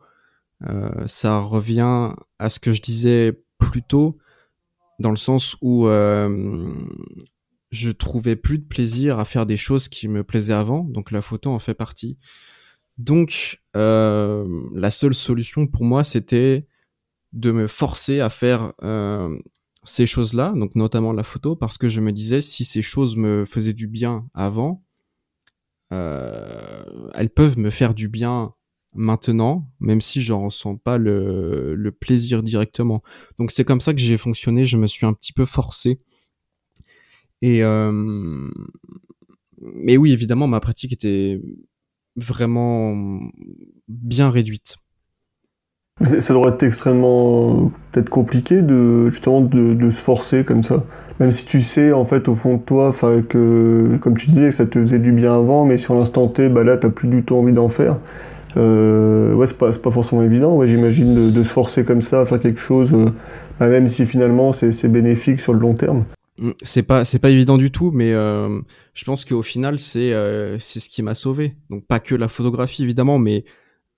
[1.05, 4.17] Ça revient à ce que je disais plus tôt,
[4.99, 5.87] dans le sens où
[7.71, 11.21] je trouvais plus de plaisir à faire des choses qui me plaisaient avant, donc la
[11.21, 12.17] photo en fait partie.
[12.97, 16.67] Donc euh, la seule solution pour moi c'était
[17.31, 19.39] de me forcer à faire euh,
[19.83, 23.45] ces choses-là, donc notamment la photo, parce que je me disais si ces choses me
[23.45, 24.83] faisaient du bien avant,
[25.93, 28.53] euh, elles peuvent me faire du bien
[28.93, 33.03] maintenant, même si je ressens pas le, le plaisir directement.
[33.37, 35.99] Donc c'est comme ça que j'ai fonctionné, je me suis un petit peu forcé
[37.41, 38.49] et euh,
[39.61, 41.41] mais oui, évidemment, ma pratique était
[42.15, 43.19] vraiment
[43.87, 44.77] bien réduite.
[46.21, 50.85] Ça doit être extrêmement peut-être compliqué de justement de, de, se forcer comme ça.
[51.19, 54.47] Même si tu sais en fait au fond de toi, enfin que comme tu disais
[54.47, 57.09] que ça te faisait du bien avant, mais sur l'instant T, bah là t'as plus
[57.09, 57.99] du tout envie d'en faire.
[58.59, 60.55] Euh, ouais, c'est pas, pas forcément évident.
[60.55, 63.09] Ouais, j'imagine de, se forcer comme ça à faire quelque chose, euh,
[63.59, 66.05] bah, même si finalement c'est bénéfique sur le long terme.
[66.39, 68.59] Mm, c'est pas pas évident du tout, mais euh,
[68.93, 71.55] je pense qu'au final c'est euh, c'est ce qui m'a sauvé.
[71.69, 73.45] Donc pas que la photographie évidemment, mais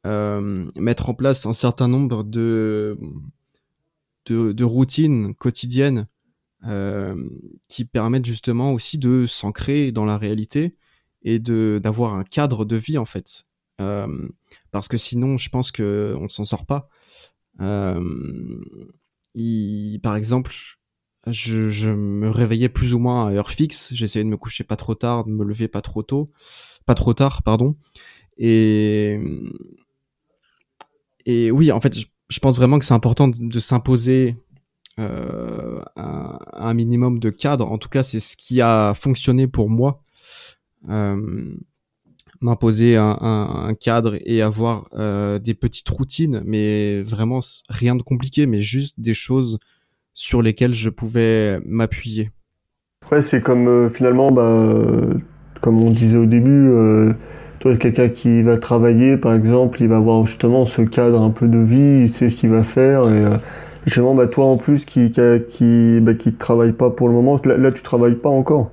[0.06, 2.98] mettre en place un certain nombre de
[4.28, 6.08] de, de routines quotidiennes
[7.68, 10.76] qui permettent justement aussi de s'ancrer dans la réalité
[11.24, 13.46] et d'avoir un cadre de vie en fait.
[13.82, 14.30] Euh,
[14.72, 16.88] parce que sinon, je pense que on s'en sort pas.
[19.34, 20.54] Il, par exemple,
[21.28, 23.94] je, me réveillais plus ou moins à heure fixe.
[23.94, 26.28] J'essayais de me coucher pas trop tard, de me lever pas trop tôt,
[26.86, 27.76] pas trop tard, pardon.
[28.38, 29.20] Et
[31.28, 34.36] oui, en fait, je, pense vraiment que c'est important de, s'imposer
[35.00, 37.72] euh, un, minimum de cadre.
[37.72, 40.04] En tout cas, c'est ce qui a fonctionné pour moi.
[40.90, 41.56] Euh,
[42.42, 48.04] m'imposer un, un, un, cadre et avoir euh, des petites routines, mais vraiment rien de
[48.04, 49.60] compliqué, mais juste des choses
[50.14, 52.32] sur lesquels je pouvais m'appuyer.
[53.12, 54.82] Ouais, c'est comme euh, finalement, bah,
[55.62, 57.14] comme on disait au début, euh,
[57.60, 61.48] toi, quelqu'un qui va travailler, par exemple, il va avoir justement ce cadre un peu
[61.48, 63.38] de vie, il sait ce qu'il va faire, et euh,
[63.86, 67.40] justement, bah, toi en plus qui qui qui, bah, qui travaille pas pour le moment,
[67.44, 68.72] là, là tu travailles pas encore?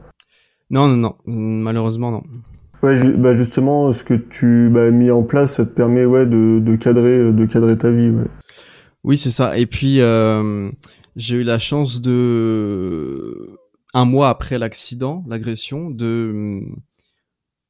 [0.70, 2.22] Non, non, non, malheureusement non.
[2.83, 6.27] Ouais, bah justement, ce que tu bah, as mis en place, ça te permet ouais
[6.27, 8.11] de, de cadrer de cadrer ta vie.
[8.11, 8.27] Ouais.
[9.05, 9.59] Oui, c'est ça.
[9.59, 10.71] Et puis euh,
[11.17, 13.59] j'ai eu la chance de
[13.95, 16.61] un mois après l'accident, l'agression, de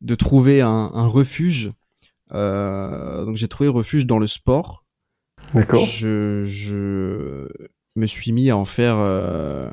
[0.01, 1.71] de trouver un, un refuge.
[2.33, 4.85] Euh, donc j'ai trouvé refuge dans le sport.
[5.55, 5.87] D'accord.
[5.87, 7.49] Je, je
[7.97, 9.71] me suis mis à en faire euh,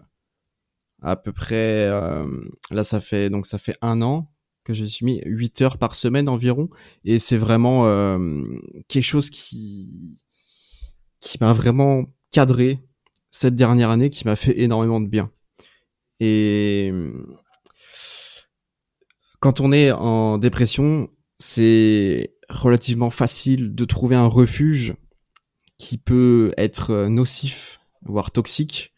[1.01, 1.89] à peu près.
[1.89, 2.25] Euh,
[2.71, 4.31] là, ça fait donc ça fait un an
[4.65, 6.69] que je suis mis 8 heures par semaine environ,
[7.05, 8.43] et c'est vraiment euh,
[8.89, 10.17] quelque chose qui
[11.21, 12.79] qui m'a vraiment cadré
[13.29, 15.31] cette dernière année qui m'a fait énormément de bien.
[16.19, 16.91] Et
[19.39, 24.95] quand on est en dépression, c'est relativement facile de trouver un refuge
[25.77, 28.94] qui peut être nocif, voire toxique,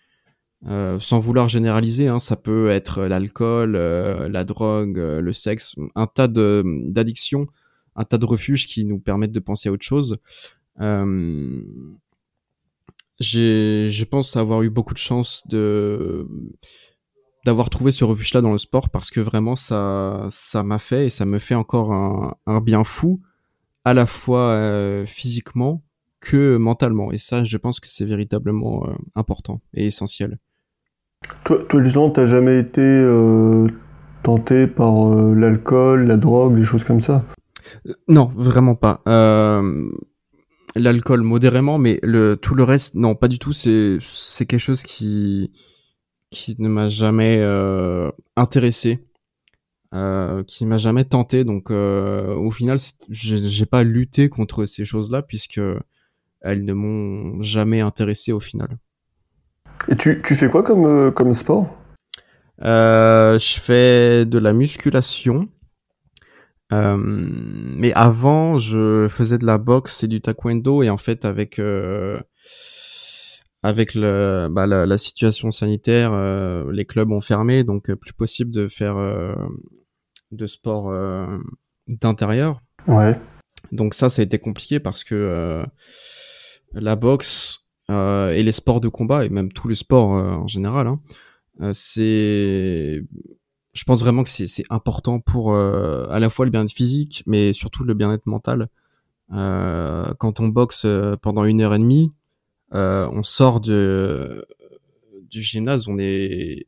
[0.65, 2.07] euh, sans vouloir généraliser.
[2.07, 7.47] Hein, ça peut être l'alcool, euh, la drogue, euh, le sexe, un tas d'addictions,
[7.95, 10.17] un tas de refuges qui nous permettent de penser à autre chose.
[13.19, 16.27] Je pense avoir eu beaucoup de chance de
[17.45, 21.09] d'avoir trouvé ce refuge-là dans le sport parce que vraiment ça ça m'a fait et
[21.09, 23.21] ça me fait encore un, bien fou
[23.85, 25.81] à la fois physiquement
[26.19, 30.39] que mentalement et ça je pense que c'est véritablement important et essentiel.
[31.43, 33.67] Toi, toi justement t'as jamais été euh,
[34.23, 37.25] tenté par euh, l'alcool, la drogue, des choses comme ça?
[38.07, 39.01] Non, vraiment pas.
[39.07, 39.89] Euh,
[40.75, 41.99] l'alcool modérément, mais
[42.41, 43.53] tout le reste, non, pas du tout.
[43.53, 43.99] C'est
[44.45, 45.51] quelque chose qui
[46.29, 49.05] qui ne m'a jamais euh, intéressé,
[49.93, 51.43] euh, qui m'a jamais tenté.
[51.43, 52.77] Donc euh, au final,
[53.09, 55.61] j'ai pas lutté contre ces choses-là puisque
[56.41, 58.77] elles ne m'ont jamais intéressé au final.
[59.89, 61.77] Et tu, tu fais quoi comme, euh, comme sport?
[62.63, 65.47] Euh, Je fais de la musculation.
[66.73, 71.59] Euh, mais avant, je faisais de la boxe et du taekwondo et en fait avec
[71.59, 72.19] euh,
[73.63, 78.51] avec le bah, la, la, situation sanitaire, euh, les clubs ont fermé, donc plus possible
[78.51, 78.97] de faire
[80.31, 80.93] de sport
[81.87, 82.61] d'intérieur.
[82.87, 83.17] Ouais.
[83.71, 85.63] Donc ça, ça a été compliqué parce que
[86.73, 90.99] la boxe et les sports de combat et même tous les sports en général, hein,
[91.73, 93.03] c'est
[93.77, 97.53] je pense vraiment que c'est important pour euh, à la fois le bien-être physique, mais
[97.53, 98.69] surtout le bien-être mental.
[99.33, 102.11] Euh, quand on boxe euh, pendant une heure et demie,
[102.73, 104.45] euh, on sort de
[105.29, 106.65] du gymnase, on est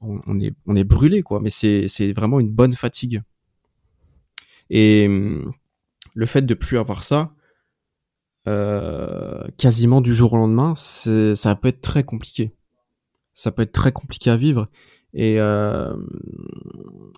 [0.00, 1.40] on, est on est brûlé quoi.
[1.40, 3.22] Mais c'est c'est vraiment une bonne fatigue.
[4.68, 7.45] Et le fait de plus avoir ça, euh,
[9.56, 12.52] quasiment du jour au lendemain, ça peut être très compliqué.
[13.32, 14.68] Ça peut être très compliqué à vivre.
[15.12, 15.94] Et, euh,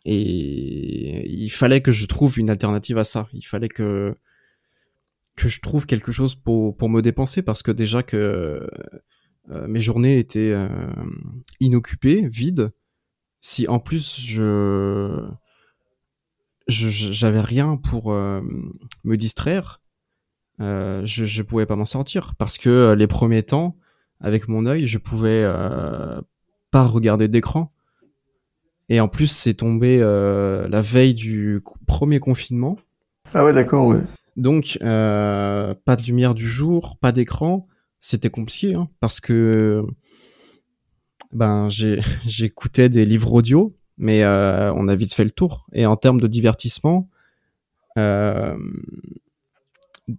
[0.04, 3.28] et il fallait que je trouve une alternative à ça.
[3.32, 4.14] Il fallait que
[5.36, 8.68] que je trouve quelque chose pour pour me dépenser parce que déjà que
[9.50, 10.68] euh, mes journées étaient euh,
[11.60, 12.72] inoccupées, vides.
[13.40, 15.28] Si en plus je
[16.68, 18.42] j'avais rien pour euh,
[19.04, 19.80] me distraire,
[20.60, 23.76] euh, je je pouvais pas m'en sortir parce que les premiers temps
[24.20, 25.46] avec mon œil, je pouvais
[26.70, 27.72] pas regarder d'écran
[28.88, 32.78] et en plus, c'est tombé euh, la veille du premier confinement.
[33.34, 34.00] Ah ouais, d'accord, ouais.
[34.36, 37.66] Donc, euh, pas de lumière du jour, pas d'écran.
[38.00, 39.84] C'était compliqué, hein, parce que
[41.32, 45.66] ben j'ai j'écoutais des livres audio, mais euh, on a vite fait le tour.
[45.72, 47.10] Et en termes de divertissement,
[47.98, 48.56] euh,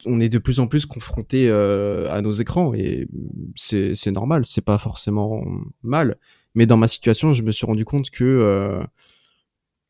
[0.05, 3.07] on est de plus en plus confronté euh, à nos écrans et
[3.55, 5.43] c'est c'est normal, c'est pas forcément
[5.83, 6.17] mal.
[6.55, 8.83] Mais dans ma situation, je me suis rendu compte que euh,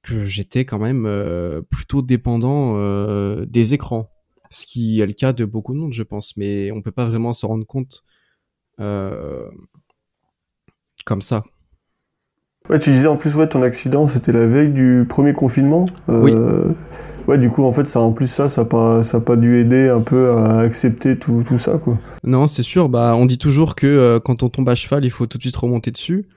[0.01, 2.77] que j'étais quand même euh, plutôt dépendant
[3.45, 4.09] des écrans,
[4.49, 6.37] ce qui est le cas de beaucoup de monde, je pense.
[6.37, 8.03] Mais on peut pas vraiment se rendre compte
[11.05, 11.43] comme ça.
[12.69, 15.87] Ouais, tu disais en plus, ouais, ton accident, c'était la veille du premier confinement.
[16.07, 16.33] Oui.
[17.29, 20.31] Ouais, du coup, en fait, en plus, ça, ça a pas, dû aider un peu
[20.31, 21.95] à accepter tout, ça, quoi.
[22.23, 22.89] Non, c'est sûr.
[22.89, 25.43] Bah, on dit toujours que euh, quand on tombe à cheval, il faut tout de
[25.43, 26.27] suite remonter dessus.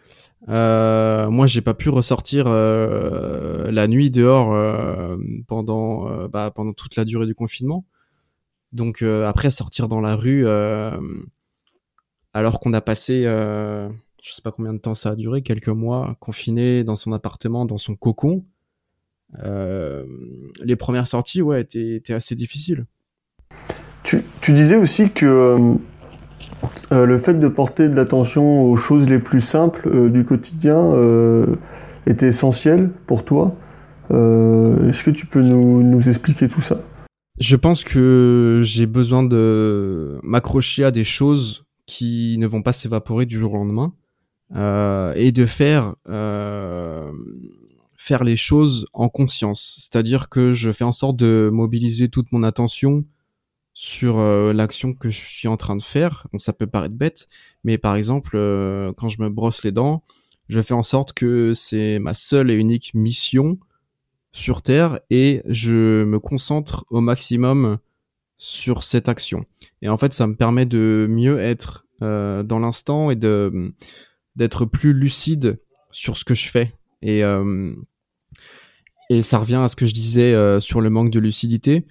[0.51, 5.16] Euh, moi, j'ai pas pu ressortir euh, la nuit dehors euh,
[5.49, 7.86] pendant bah, pendant toute la durée du confinement.
[8.72, 10.47] Donc après sortir dans la rue,
[12.34, 16.16] alors qu'on a passé, je sais pas combien de temps ça a duré, quelques mois
[16.20, 18.45] confiné dans son appartement, dans son cocon.
[19.43, 20.05] Euh,
[20.64, 22.85] les premières sorties, ouais, étaient, étaient assez difficiles.
[24.03, 25.74] Tu, tu disais aussi que euh,
[26.93, 30.76] euh, le fait de porter de l'attention aux choses les plus simples euh, du quotidien
[30.76, 31.57] euh,
[32.07, 33.57] était essentiel pour toi.
[34.11, 36.83] Euh, Est-ce que tu peux nous, nous expliquer tout ça?
[37.39, 43.24] Je pense que j'ai besoin de m'accrocher à des choses qui ne vont pas s'évaporer
[43.24, 43.95] du jour au lendemain
[44.55, 47.11] euh, et de faire euh,
[48.03, 49.76] faire les choses en conscience.
[49.78, 53.05] C'est-à-dire que je fais en sorte de mobiliser toute mon attention
[53.74, 56.26] sur euh, l'action que je suis en train de faire.
[56.32, 57.28] Bon, ça peut paraître bête,
[57.62, 60.03] mais par exemple, euh, quand je me brosse les dents,
[60.48, 63.59] je fais en sorte que c'est ma seule et unique mission
[64.32, 67.78] sur Terre et je me concentre au maximum
[68.36, 69.44] sur cette action.
[69.80, 73.72] Et en fait, ça me permet de mieux être euh, dans l'instant et de
[74.34, 75.61] d'être plus lucide
[75.92, 76.74] sur ce que je fais.
[77.03, 77.22] Et
[79.13, 81.87] et ça revient à ce que je disais euh, sur le manque de lucidité.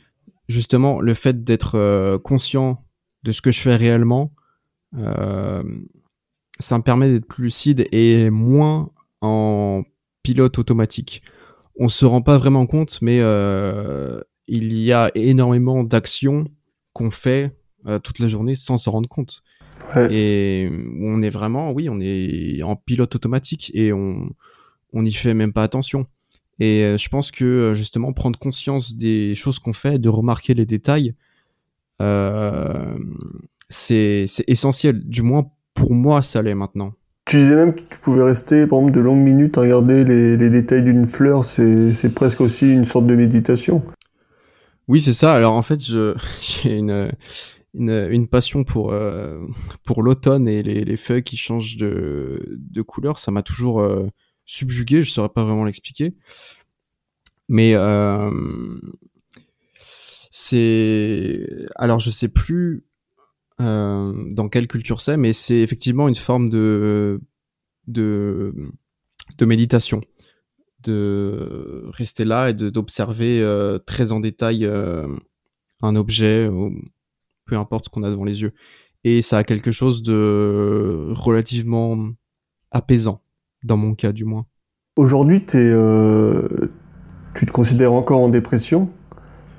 [0.48, 2.84] Justement, le fait d'être euh, conscient
[3.24, 4.34] de ce que je fais réellement,
[4.98, 5.64] euh,
[6.60, 8.92] ça me permet d'être plus lucide et moins
[9.22, 9.84] en
[10.24, 11.22] pilote automatique.
[11.78, 13.18] On se rend pas vraiment compte, mais
[14.48, 16.46] il y a énormément d'actions
[16.94, 17.56] qu'on fait
[18.04, 19.44] toute la journée sans s'en rendre compte.
[19.96, 20.14] Ouais.
[20.14, 20.70] Et
[21.00, 24.30] on est vraiment, oui, on est en pilote automatique et on
[24.94, 26.08] on n'y fait même pas attention.
[26.62, 30.54] Et euh, je pense que euh, justement prendre conscience des choses qu'on fait, de remarquer
[30.54, 31.16] les détails,
[32.04, 32.96] euh,
[33.68, 35.00] c'est essentiel.
[35.00, 36.94] Du moins pour moi, ça l'est maintenant.
[37.26, 40.38] Tu disais même que tu pouvais rester, par exemple, de longues minutes à regarder les,
[40.38, 41.46] les détails d'une fleur.
[41.46, 43.82] C'est presque aussi une sorte de méditation.
[44.88, 45.34] Oui, c'est ça.
[45.34, 45.80] Alors en fait,
[46.42, 47.12] j'ai une
[47.74, 49.40] une, une passion pour euh,
[49.84, 53.18] pour l'automne et les, les feuilles qui changent de de couleur.
[53.18, 54.08] Ça m'a toujours euh,
[54.46, 55.04] subjugué.
[55.04, 56.14] Je saurais pas vraiment l'expliquer,
[57.48, 58.32] mais euh,
[60.32, 62.86] c'est alors je sais plus
[63.60, 67.22] euh, dans quelle culture c'est, mais c'est effectivement une forme de
[67.88, 68.54] de
[69.38, 70.02] de méditation
[70.84, 75.08] de rester là et d'observer euh, très en détail euh,
[75.82, 76.74] un objet ou
[77.46, 78.54] peu importe ce qu'on a devant les yeux
[79.04, 82.12] et ça a quelque chose de relativement
[82.72, 83.22] apaisant
[83.64, 84.46] dans mon cas du moins.
[84.98, 86.48] Aujourd'hui, euh,
[87.34, 88.90] tu te considères encore en dépression?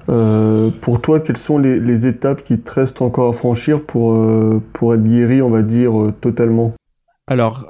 [0.08, 4.14] Euh, pour toi, quelles sont les, les étapes qui te restent encore à franchir pour,
[4.14, 6.74] euh, pour être guéri, on va dire, totalement?
[7.26, 7.66] Alors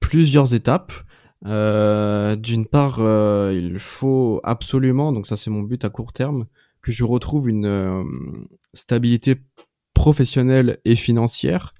[0.00, 0.92] plusieurs étapes.
[1.44, 2.98] D'une part
[3.52, 6.46] il faut absolument donc ça c'est mon but à court terme
[6.82, 8.04] que je retrouve une
[8.74, 9.36] stabilité
[9.94, 11.72] professionnelle et financière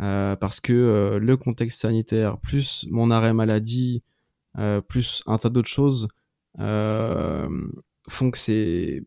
[0.00, 4.02] euh, parce que euh, le contexte sanitaire, plus mon arrêt maladie,
[4.58, 6.08] euh, plus un tas d'autres choses
[6.58, 7.48] euh,
[8.08, 9.04] font que c'est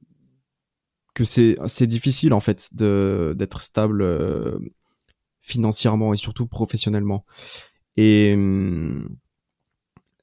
[1.14, 4.58] que c'est c'est difficile en fait de d'être stable euh,
[5.42, 7.26] financièrement et surtout professionnellement.
[7.98, 9.16] Et hum,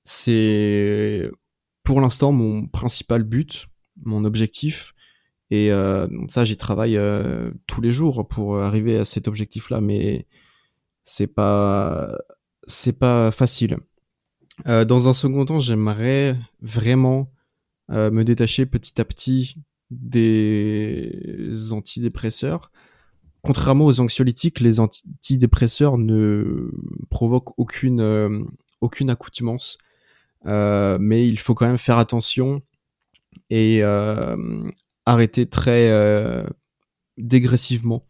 [0.05, 1.31] c'est
[1.85, 3.67] pour l'instant mon principal but,
[4.05, 4.95] mon objectif.
[5.51, 10.27] Et euh, ça, j'y travaille euh, tous les jours pour arriver à cet objectif-là, mais
[11.11, 12.17] c'est pas
[12.99, 13.79] pas facile.
[14.69, 17.33] Euh, dans un second temps, j'aimerais vraiment
[17.91, 19.57] euh, me détacher petit à petit
[19.91, 22.71] des antidépresseurs.
[23.43, 26.71] Contrairement aux anxiolytiques, les antidépresseurs ne
[27.09, 28.45] provoquent aucune euh,
[29.09, 29.79] accoutumance,
[30.45, 32.63] mais il faut quand même faire attention
[33.49, 33.83] et
[35.07, 36.45] arrêter très
[37.17, 38.03] dégressivement.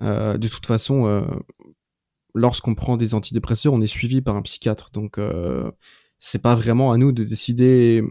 [0.00, 1.24] De toute façon,
[2.34, 4.90] lorsqu'on prend des antidépresseurs, on est suivi par un psychiatre.
[4.92, 5.70] Donc, euh,
[6.18, 8.02] c'est pas vraiment à nous de décider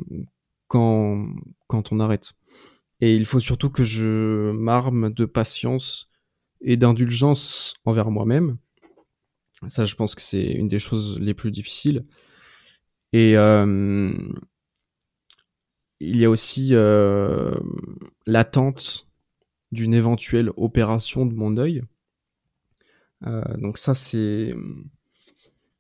[0.67, 1.28] quand,
[1.67, 2.34] quand on arrête.
[3.01, 6.09] Et il faut surtout que je m'arme de patience
[6.61, 8.57] et d'indulgence envers moi-même.
[9.67, 12.05] Ça, je pense que c'est une des choses les plus difficiles.
[13.11, 14.11] Et euh,
[15.99, 17.53] il y a aussi euh,
[18.26, 19.09] l'attente
[19.71, 21.84] d'une éventuelle opération de mon œil.
[23.26, 24.53] Euh, donc ça, c'est,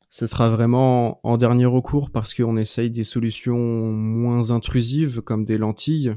[0.09, 3.57] ce sera vraiment en dernier recours parce qu'on essaye des solutions
[3.91, 6.15] moins intrusives comme des lentilles.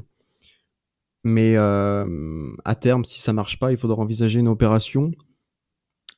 [1.23, 5.11] Mais euh, à terme, si ça marche pas, il faudra envisager une opération.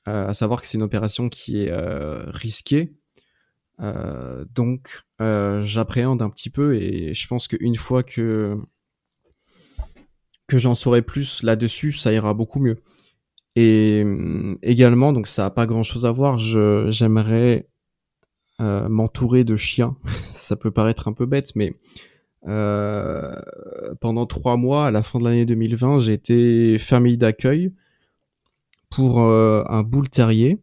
[0.08, 1.74] Euh, à savoir que c'est une opération qui est
[2.28, 2.94] risquée.
[4.54, 8.58] donc j'appréhende un petit peu et je pense qu'une fois que
[10.48, 12.82] que j'en saurai plus là-dessus, ça ira beaucoup mieux.
[13.56, 17.68] Et euh, également, donc ça a pas grand-chose à voir, j'aimerais
[18.62, 19.98] euh, m'entourer de chiens.
[20.32, 21.74] ça peut paraître un peu bête, mais
[22.48, 23.36] euh,
[24.00, 27.74] pendant trois mois, à la fin de l'année 2020, j'ai été famille d'accueil
[28.90, 30.58] pour un boule terrier.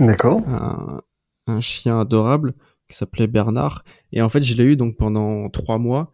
[0.00, 0.40] D'accord.
[0.48, 1.00] Un,
[1.46, 2.54] un, chien adorable
[2.88, 3.84] qui s'appelait Bernard.
[4.12, 6.12] Et en fait, je l'ai eu donc pendant trois mois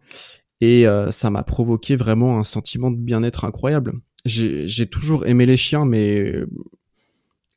[0.61, 3.93] et euh, ça m'a provoqué vraiment un sentiment de bien-être incroyable.
[4.25, 6.33] J'ai toujours aimé les chiens, mais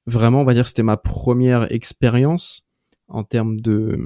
[0.07, 2.65] vraiment, on va dire, c'était ma première expérience
[3.09, 3.99] en termes de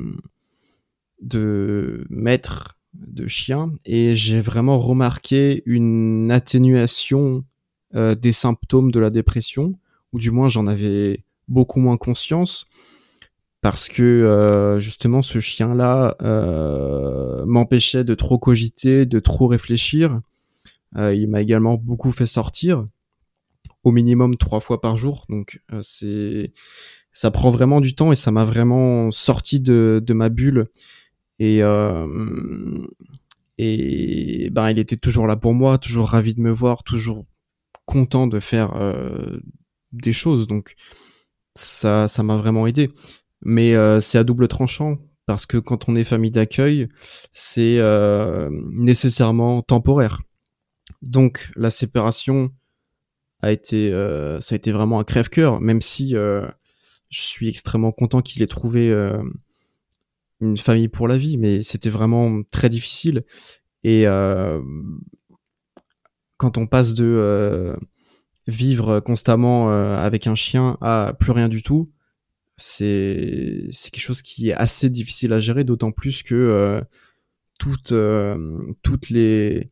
[1.20, 7.44] de maître de chien, et j'ai vraiment remarqué une atténuation
[7.94, 9.78] euh, des symptômes de la dépression,
[10.12, 12.66] ou du moins j'en avais beaucoup moins conscience
[13.60, 20.20] parce que euh, justement ce chien-là euh, m'empêchait de trop cogiter, de trop réfléchir.
[20.96, 22.86] Euh, il m'a également beaucoup fait sortir,
[23.82, 25.26] au minimum trois fois par jour.
[25.28, 26.52] Donc c'est
[27.12, 30.66] ça prend vraiment du temps et ça m'a vraiment sorti de, de ma bulle.
[31.38, 31.60] Et
[33.58, 37.24] et ben il était toujours là pour moi, toujours ravi de me voir, toujours
[37.84, 38.74] content de faire
[39.92, 40.46] des choses.
[40.46, 40.74] Donc
[41.54, 42.90] ça ça m'a vraiment aidé
[43.44, 46.88] mais euh, c'est à double tranchant parce que quand on est famille d'accueil,
[47.32, 50.22] c'est euh, nécessairement temporaire.
[51.08, 52.50] Donc la séparation
[53.40, 56.52] a été, euh, a été vraiment un crève-cœur, même si je
[57.10, 58.92] suis extrêmement content qu'il ait trouvé
[60.40, 63.24] une famille pour la vie, mais c'était vraiment très difficile.
[63.82, 64.04] Et
[66.36, 67.76] quand on passe de
[68.46, 71.92] vivre constamment avec un chien à plus rien du tout,
[72.56, 76.80] c'est quelque chose qui est assez difficile à gérer, d'autant plus que euh,
[77.92, 79.70] euh, toutes les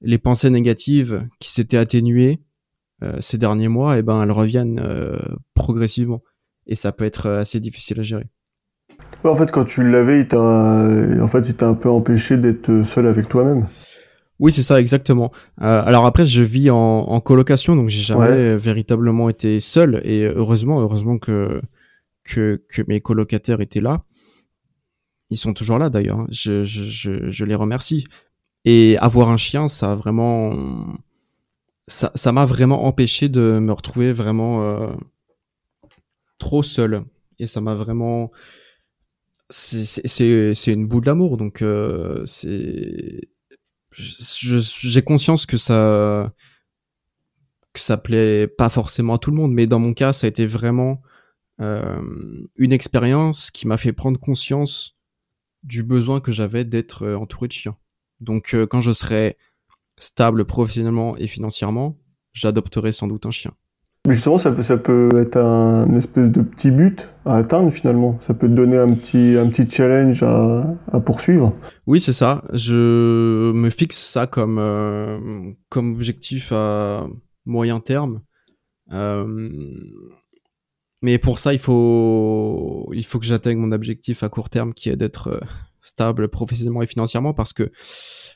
[0.00, 2.40] les pensées négatives qui s'étaient atténuées
[3.02, 4.82] euh, ces derniers mois, et eh ben elles reviennent
[5.54, 6.22] progressivement
[6.66, 8.26] et ça peut être assez difficile à gérer.
[9.24, 13.28] En fait, quand tu l'avais, il en fait, t'a un peu empêché d'être seul avec
[13.28, 13.66] toi-même.
[14.38, 15.32] Oui, c'est ça, exactement.
[15.60, 20.00] Euh, alors après, je vis en, en colocation, donc j'ai jamais véritablement été seul.
[20.04, 21.60] Et heureusement, heureusement que
[22.24, 24.04] que, que mes colocataires étaient là.
[25.30, 26.20] Ils sont toujours là d'ailleurs.
[26.20, 26.26] Hein.
[26.30, 28.06] Je, je, je, les remercie.
[28.64, 30.96] Et avoir un chien, ça a vraiment,
[31.90, 34.94] ça, m'a vraiment empêché de me retrouver vraiment euh,
[36.38, 37.04] trop seul.
[37.38, 38.30] Et ça m'a vraiment,
[39.48, 41.36] c'est une boule d'amour.
[41.36, 43.28] Donc euh, c'est,
[43.92, 46.32] j'ai conscience que ça
[47.72, 50.28] que ça plaît pas forcément à tout le monde, mais dans mon cas, ça a
[50.28, 51.02] été vraiment
[51.60, 52.02] euh,
[52.56, 54.98] une expérience qui m'a fait prendre conscience
[55.62, 57.76] du besoin que j'avais d'être entouré de chiens.
[58.20, 59.36] Donc euh, quand je serai
[59.98, 61.98] stable professionnellement et financièrement,
[62.32, 63.52] j'adopterai sans doute un chien.
[64.06, 68.18] Mais justement, ça peut, ça peut être un espèce de petit but à atteindre finalement.
[68.22, 71.54] Ça peut te donner un petit, un petit challenge à, à poursuivre.
[71.86, 72.42] Oui, c'est ça.
[72.54, 77.06] Je me fixe ça comme, comme objectif à
[77.44, 78.22] moyen terme.
[78.92, 79.48] Euh,
[81.02, 84.90] mais pour ça, il faut, il faut que j'atteigne mon objectif à court terme qui
[84.90, 85.40] est d'être euh,
[85.82, 87.70] stable professionnellement et financièrement parce que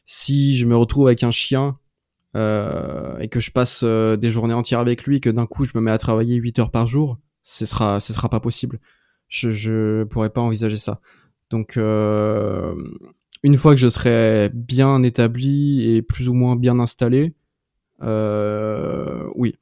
[0.06, 1.78] si je me retrouve avec un chien
[2.36, 5.64] euh, et que je passe euh, des journées entières avec lui et que d'un coup
[5.64, 8.80] je me mets à travailler 8 heures par jour, ce sera, ce sera pas possible.
[9.28, 11.00] Je, je pourrais pas envisager ça.
[11.50, 12.74] Donc, euh,
[13.42, 17.34] une fois que je serai bien établi et plus ou moins bien installé,
[18.00, 19.54] oui,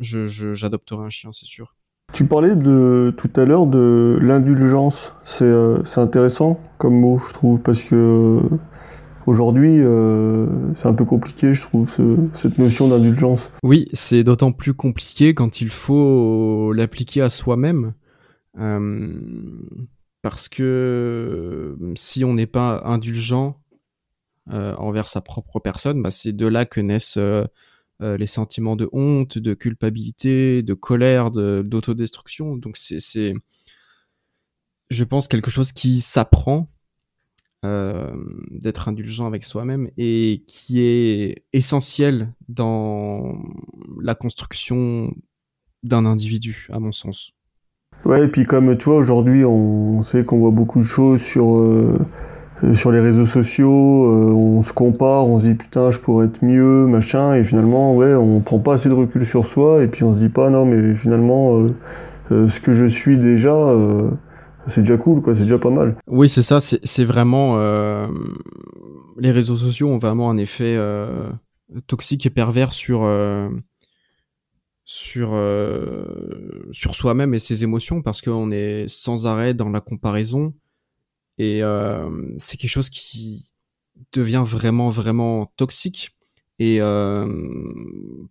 [0.00, 1.76] je, j'adopterai un chien, c'est sûr.
[2.12, 5.14] Tu parlais de tout à l'heure de l'indulgence.
[5.24, 8.56] C'est euh, intéressant comme mot, je trouve, parce que euh,
[9.26, 13.50] aujourd'hui, euh, c'est un peu compliqué, je trouve, ce, cette notion d'indulgence.
[13.62, 17.92] Oui, c'est d'autant plus compliqué quand il faut l'appliquer à soi-même.
[20.22, 23.56] parce que si on n'est pas indulgent
[24.50, 27.18] envers sa propre personne, bah, c'est de là que naissent
[28.00, 32.56] les sentiments de honte, de culpabilité, de colère, d'autodestruction.
[32.56, 33.34] Donc c'est,
[34.90, 36.68] je pense, quelque chose qui s'apprend
[37.62, 38.10] euh,
[38.50, 43.38] d'être indulgent avec soi-même et qui est essentiel dans
[44.00, 45.14] la construction
[45.82, 47.32] d'un individu, à mon sens.
[48.06, 51.58] Ouais, et puis comme tu vois, aujourd'hui, on sait qu'on voit beaucoup de choses sur,
[51.58, 51.98] euh,
[52.74, 56.44] sur les réseaux sociaux, euh, on se compare, on se dit putain, je pourrais être
[56.44, 60.04] mieux, machin, et finalement, ouais, on prend pas assez de recul sur soi, et puis
[60.04, 61.66] on se dit pas, non, mais finalement,
[62.30, 63.74] ce que je suis déjà,
[64.66, 65.96] c'est déjà cool, quoi, c'est déjà pas mal.
[66.06, 67.58] Oui, c'est ça, c'est vraiment.
[67.58, 68.06] Euh,
[69.18, 71.30] les réseaux sociaux ont vraiment un effet euh,
[71.86, 73.02] toxique et pervers sur.
[73.04, 73.48] Euh,
[74.92, 75.38] sur
[76.72, 80.52] sur soi-même et ses émotions parce qu'on est sans arrêt dans la comparaison
[81.42, 81.62] et
[82.38, 83.52] c'est quelque chose qui
[84.12, 86.16] devient vraiment vraiment toxique
[86.58, 86.80] et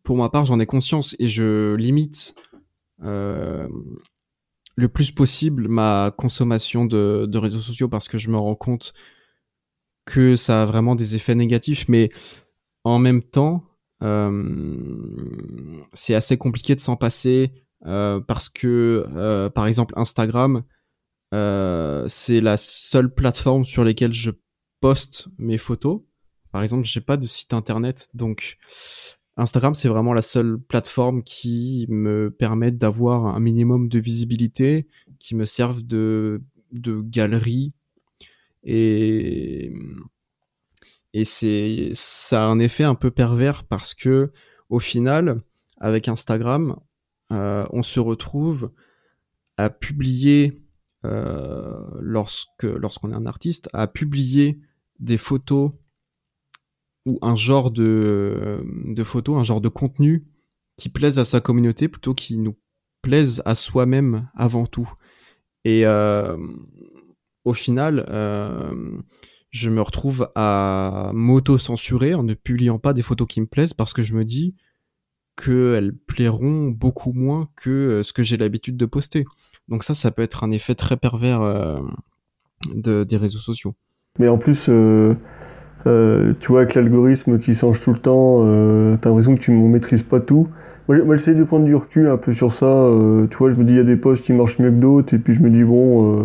[0.03, 2.35] pour ma part j'en ai conscience et je limite
[4.79, 8.93] le plus possible ma consommation de, réseaux sociaux parce que je me rends compte
[10.05, 11.87] que ça a vraiment des effets négatifs.
[11.87, 12.09] Mais
[12.83, 13.63] en même temps,
[14.01, 17.51] euh, c'est assez compliqué de s'en passer
[17.85, 20.63] euh, parce que, euh, par exemple, Instagram,
[21.31, 24.31] c'est la seule plateforme sur laquelle je
[24.79, 26.01] poste mes photos.
[26.51, 28.57] Par exemple, j'ai pas de site internet, donc
[29.39, 35.35] Instagram, c'est vraiment la seule plateforme qui me permet d'avoir un minimum de visibilité, qui
[35.35, 37.73] me serve de, de galerie.
[38.63, 39.71] Et,
[41.13, 44.31] et c'est, ça a un effet un peu pervers parce que,
[44.69, 45.41] au final,
[45.79, 46.77] avec Instagram,
[47.31, 48.71] euh, on se retrouve
[49.55, 50.68] à publier, euh,
[51.03, 54.59] lorsque, lorsqu'on est un artiste, à publier
[54.99, 55.71] des photos
[57.05, 60.25] ou un genre de, de photo, un genre de contenu
[60.77, 62.57] qui plaise à sa communauté plutôt qu'il nous
[63.01, 64.91] plaise à soi-même avant tout.
[65.65, 66.37] Et euh,
[67.43, 68.97] au final, euh,
[69.51, 73.93] je me retrouve à m'auto-censurer en ne publiant pas des photos qui me plaisent parce
[73.93, 74.55] que je me dis
[75.35, 79.25] qu'elles plairont beaucoup moins que euh, ce que j'ai l'habitude de poster.
[79.69, 81.41] Donc ça, ça peut être un effet très pervers
[82.73, 83.75] de, des réseaux sociaux.
[84.17, 84.69] Mais en plus,
[85.87, 89.51] euh, tu vois, avec l'algorithme qui change tout le temps, euh, t'as l'impression que tu
[89.51, 90.47] ne maîtrises pas tout.
[90.87, 92.65] Moi, j'essaie de prendre du recul un peu sur ça.
[92.65, 94.75] Euh, tu vois, je me dis, il y a des posts qui marchent mieux que
[94.75, 96.23] d'autres, et puis je me dis, bon, euh,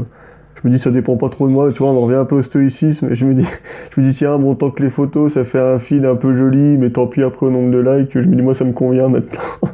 [0.54, 1.70] je me dis, ça dépend pas trop de moi.
[1.70, 3.46] Tu vois, on en revient un peu au stoïcisme, et je me dis,
[3.94, 6.34] je me dis, tiens, bon, tant que les photos, ça fait un feed un peu
[6.34, 8.72] joli, mais tant pis après au nombre de likes, je me dis, moi, ça me
[8.72, 9.42] convient maintenant.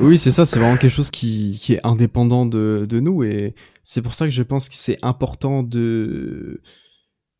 [0.00, 4.14] oui, c'est ça, c'est vraiment quelque chose qui, est indépendant de, nous, et c'est pour
[4.14, 6.60] ça que je pense que c'est important de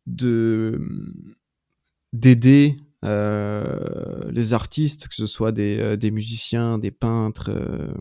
[0.07, 0.81] de
[2.13, 7.93] d'aider euh, les artistes, que ce soit des, euh, musiciens, des peintres, euh,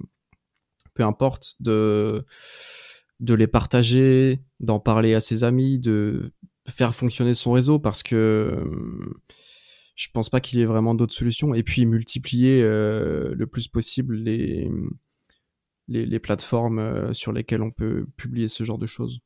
[0.94, 2.24] peu importe, de,
[3.20, 6.32] de les partager, d'en parler à ses amis, de
[6.68, 8.64] faire fonctionner son réseau parce que
[9.98, 11.54] je pense pas qu'il y ait vraiment d'autres solutions.
[11.54, 14.70] Et puis multiplier le plus possible les,
[15.88, 19.18] les, les plateformes sur lesquelles on peut publier ce genre de choses.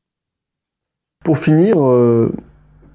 [1.23, 1.77] Pour finir,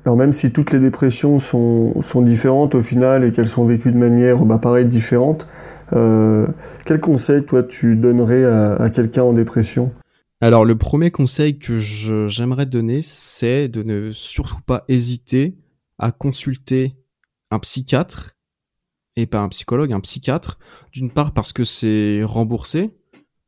[0.05, 3.93] alors même si toutes les dépressions sont, sont différentes au final et qu'elles sont vécues
[3.93, 5.47] de manière bah, pareil différente,
[5.93, 6.47] euh,
[6.87, 9.93] quel conseil toi tu donnerais à, quelqu'un en dépression?
[10.41, 15.57] Alors le premier conseil que j'aimerais donner, c'est de ne surtout pas hésiter
[15.99, 16.95] à consulter
[17.51, 18.37] un psychiatre
[19.17, 20.59] et pas un psychologue, un psychiatre.
[20.93, 22.91] D'une part parce que c'est remboursé,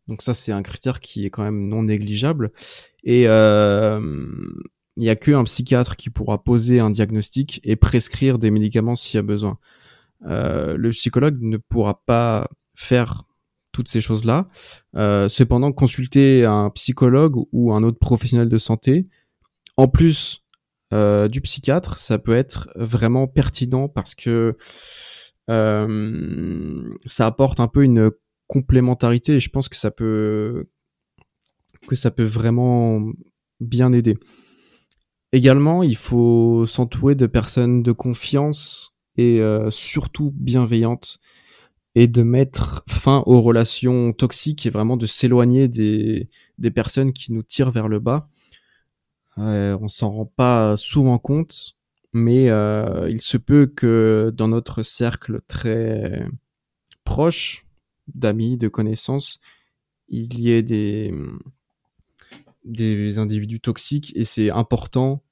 [0.08, 2.52] donc ça c'est un critère qui est quand même non négligeable.
[3.04, 4.00] Et euh,
[4.96, 9.16] il n'y a qu'un psychiatre qui pourra poser un diagnostic et prescrire des médicaments s'il
[9.16, 9.58] y a besoin.
[10.26, 13.24] Euh, le psychologue ne pourra pas faire
[13.72, 14.48] toutes ces choses-là.
[14.96, 19.08] Euh, cependant, consulter un psychologue ou un autre professionnel de santé,
[19.76, 20.42] en plus
[20.92, 24.56] euh, du psychiatre, ça peut être vraiment pertinent parce que
[25.48, 28.12] ça apporte un peu une
[28.46, 30.68] complémentarité et je pense que ça peut
[31.88, 33.00] que ça peut vraiment
[33.60, 34.16] bien aider.
[35.32, 41.20] Également, il faut s'entourer de personnes de confiance et euh, surtout bienveillantes
[41.94, 46.28] et de mettre fin aux relations toxiques et vraiment de s'éloigner des,
[46.58, 48.28] des personnes qui nous tirent vers le bas.
[49.40, 51.76] Euh, on s'en rend pas souvent compte,
[52.12, 56.26] mais euh, il se peut que dans notre cercle très
[57.04, 57.64] proche
[58.14, 59.40] d'amis, de connaissances,
[60.08, 61.12] il y ait des
[62.64, 65.24] des individus toxiques et c'est important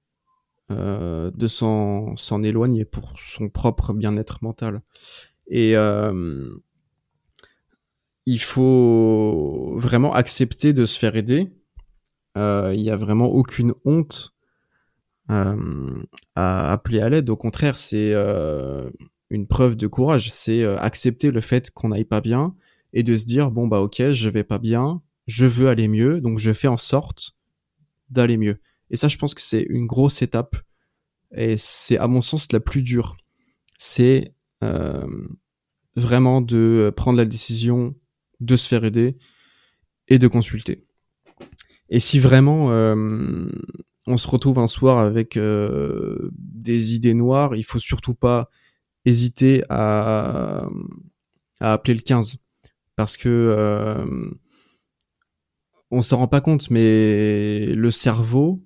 [0.70, 4.82] euh, de s'en s'en éloigner pour son propre bien-être mental.
[5.48, 5.74] Et
[8.26, 11.50] il faut vraiment accepter de se faire aider.
[12.37, 14.35] Euh, il n'y a vraiment aucune honte
[15.31, 16.03] euh,
[16.35, 17.31] à appeler à l'aide.
[17.31, 18.91] Au contraire, c'est euh,
[19.31, 20.31] une preuve de courage.
[20.31, 22.55] C'est accepter le fait qu'on n'aille pas bien
[22.93, 26.20] et de se dire bon bah ok, je vais pas bien, je veux aller mieux,
[26.20, 27.33] donc je fais en sorte
[28.11, 28.61] d'aller mieux.
[28.91, 30.57] Et ça, je pense que c'est une grosse étape
[31.35, 33.16] et c'est à mon sens la plus dure.
[33.76, 34.35] C'est
[35.95, 37.95] vraiment de prendre la décision
[38.41, 39.16] de se faire aider
[40.09, 40.88] et de consulter.
[41.91, 43.49] Et si vraiment euh,
[44.07, 48.51] on se retrouve un soir avec euh, des idées noires, il faut surtout pas
[49.05, 50.66] hésiter à,
[51.61, 52.39] à appeler le 15
[52.97, 54.30] parce que euh,
[55.91, 58.64] on s'en rend pas compte, mais le cerveau,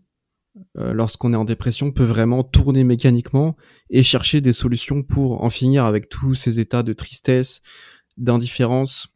[0.79, 3.57] euh, lorsqu'on est en dépression, peut vraiment tourner mécaniquement
[3.91, 7.61] et chercher des solutions pour en finir avec tous ces états de tristesse,
[8.17, 9.09] d'indifférence,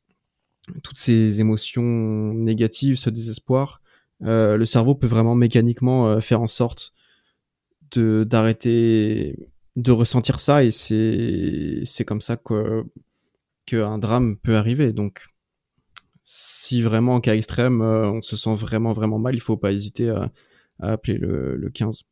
[0.82, 3.80] toutes ces émotions négatives, ce désespoir,
[4.20, 6.92] le cerveau peut vraiment mécaniquement euh, faire en sorte
[7.92, 12.84] de d'arrêter de ressentir ça et c'est c'est comme ça que
[13.66, 14.92] qu'un drame peut arriver.
[14.92, 15.26] Donc
[16.22, 19.72] si vraiment en cas extrême euh, on se sent vraiment vraiment mal, il faut pas
[19.72, 20.32] hésiter à,
[20.80, 22.04] appeler le, le 15.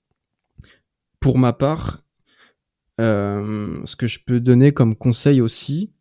[1.20, 2.04] Pour ma part,
[3.00, 5.92] euh, ce que je peux donner comme conseil aussi,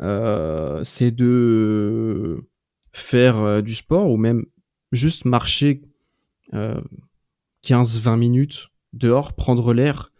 [0.00, 2.44] euh, c'est de
[2.92, 4.44] faire euh, du sport ou même
[4.92, 5.82] juste marcher
[6.54, 6.80] euh,
[7.64, 10.12] 15-20 minutes dehors, prendre l'air.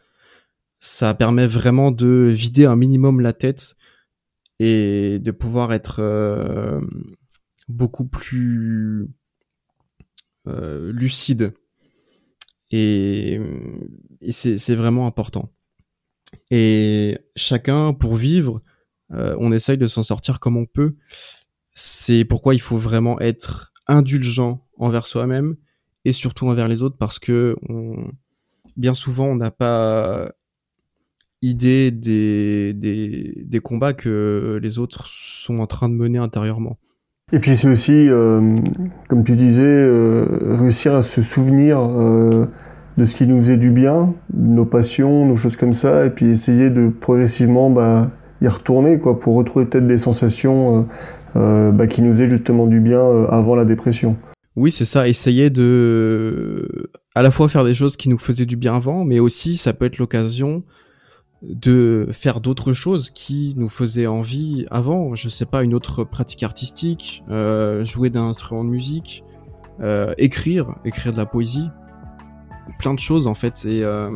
[0.81, 3.77] Ça permet vraiment de vider un minimum la tête
[4.59, 6.81] et de pouvoir être euh,
[7.69, 9.09] beaucoup plus
[10.49, 11.55] euh, lucide.
[12.71, 13.39] Et,
[14.31, 15.53] c'est vraiment important.
[16.51, 18.63] Et chacun, pour vivre,
[19.13, 20.97] euh, on essaye de s'en sortir comme on peut.
[21.75, 25.57] C'est pourquoi il faut vraiment être indulgent envers soi-même
[26.05, 27.57] et surtout envers les autres parce que
[28.77, 30.33] bien souvent on n'a pas
[31.43, 36.79] idée des, des, combats que les autres sont en train de mener intérieurement.
[37.33, 38.61] Et puis c'est aussi, euh,
[39.09, 40.25] comme tu disais, euh,
[40.61, 42.47] réussir à se souvenir euh,
[42.97, 46.27] de ce qui nous faisait du bien, nos passions, nos choses comme ça, et puis
[46.27, 48.11] essayer de progressivement bah,
[48.41, 50.87] y retourner quoi, pour retrouver peut-être des sensations
[51.35, 54.17] bah, qui nous faisaient justement du bien euh, avant la dépression.
[54.55, 58.57] Oui, c'est ça, essayer de à la fois faire des choses qui nous faisaient du
[58.57, 60.63] bien avant, mais aussi ça peut être l'occasion
[61.43, 65.15] de faire d'autres choses qui nous faisaient envie avant.
[65.15, 69.25] Je sais pas, une autre pratique artistique, euh, jouer d'un instrument de musique,
[69.81, 71.69] euh, écrire, écrire de la poésie,
[72.79, 73.65] plein de choses en fait.
[73.65, 74.11] Et euh,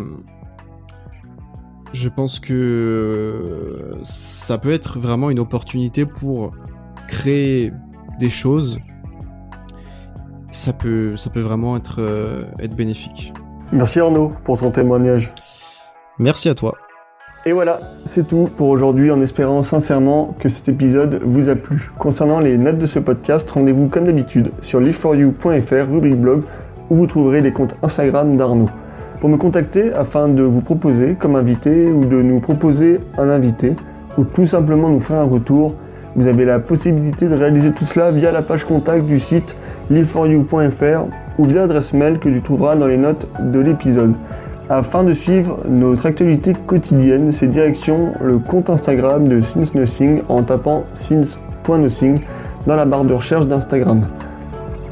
[1.92, 6.52] je pense que ça peut être vraiment une opportunité pour
[7.06, 7.72] créer
[8.18, 8.78] des choses.
[10.50, 13.32] Ça peut, ça peut vraiment être, euh, être bénéfique.
[13.72, 15.32] Merci Arnaud pour ton témoignage.
[16.18, 16.74] Merci à toi.
[17.44, 21.92] Et voilà, c'est tout pour aujourd'hui en espérant sincèrement que cet épisode vous a plu.
[21.96, 26.42] Concernant les notes de ce podcast, rendez-vous comme d'habitude sur liveforyou.fr, rubrique blog,
[26.90, 28.68] où vous trouverez les comptes Instagram d'Arnaud.
[29.20, 33.74] Pour me contacter afin de vous proposer comme invité ou de nous proposer un invité,
[34.18, 35.76] ou tout simplement nous faire un retour,
[36.16, 39.54] vous avez la possibilité de réaliser tout cela via la page contact du site
[39.90, 41.04] liveforyou.fr
[41.38, 44.14] ou via l'adresse mail que tu trouveras dans les notes de l'épisode.
[44.70, 50.42] Afin de suivre notre actualité quotidienne, c'est direction le compte Instagram de Since Nothing en
[50.42, 52.20] tapant since.nothing
[52.66, 54.08] dans la barre de recherche d'Instagram.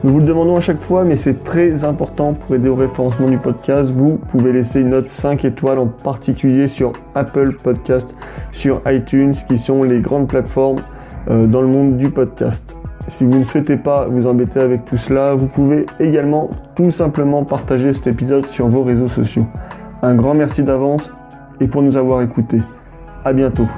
[0.05, 3.27] Nous vous le demandons à chaque fois, mais c'est très important pour aider au référencement
[3.27, 3.91] du podcast.
[3.91, 8.15] Vous pouvez laisser une note 5 étoiles, en particulier sur Apple Podcast,
[8.53, 10.83] sur iTunes, qui sont les grandes plateformes
[11.29, 12.77] dans le monde du podcast.
[13.09, 17.45] Si vous ne souhaitez pas vous embêter avec tout cela, vous pouvez également tout simplement
[17.45, 19.47] partager cet épisode sur vos réseaux sociaux.
[20.03, 21.11] Un grand merci d'avance
[21.61, 22.63] et pour nous avoir écoutés.
[23.25, 23.69] À bientôt.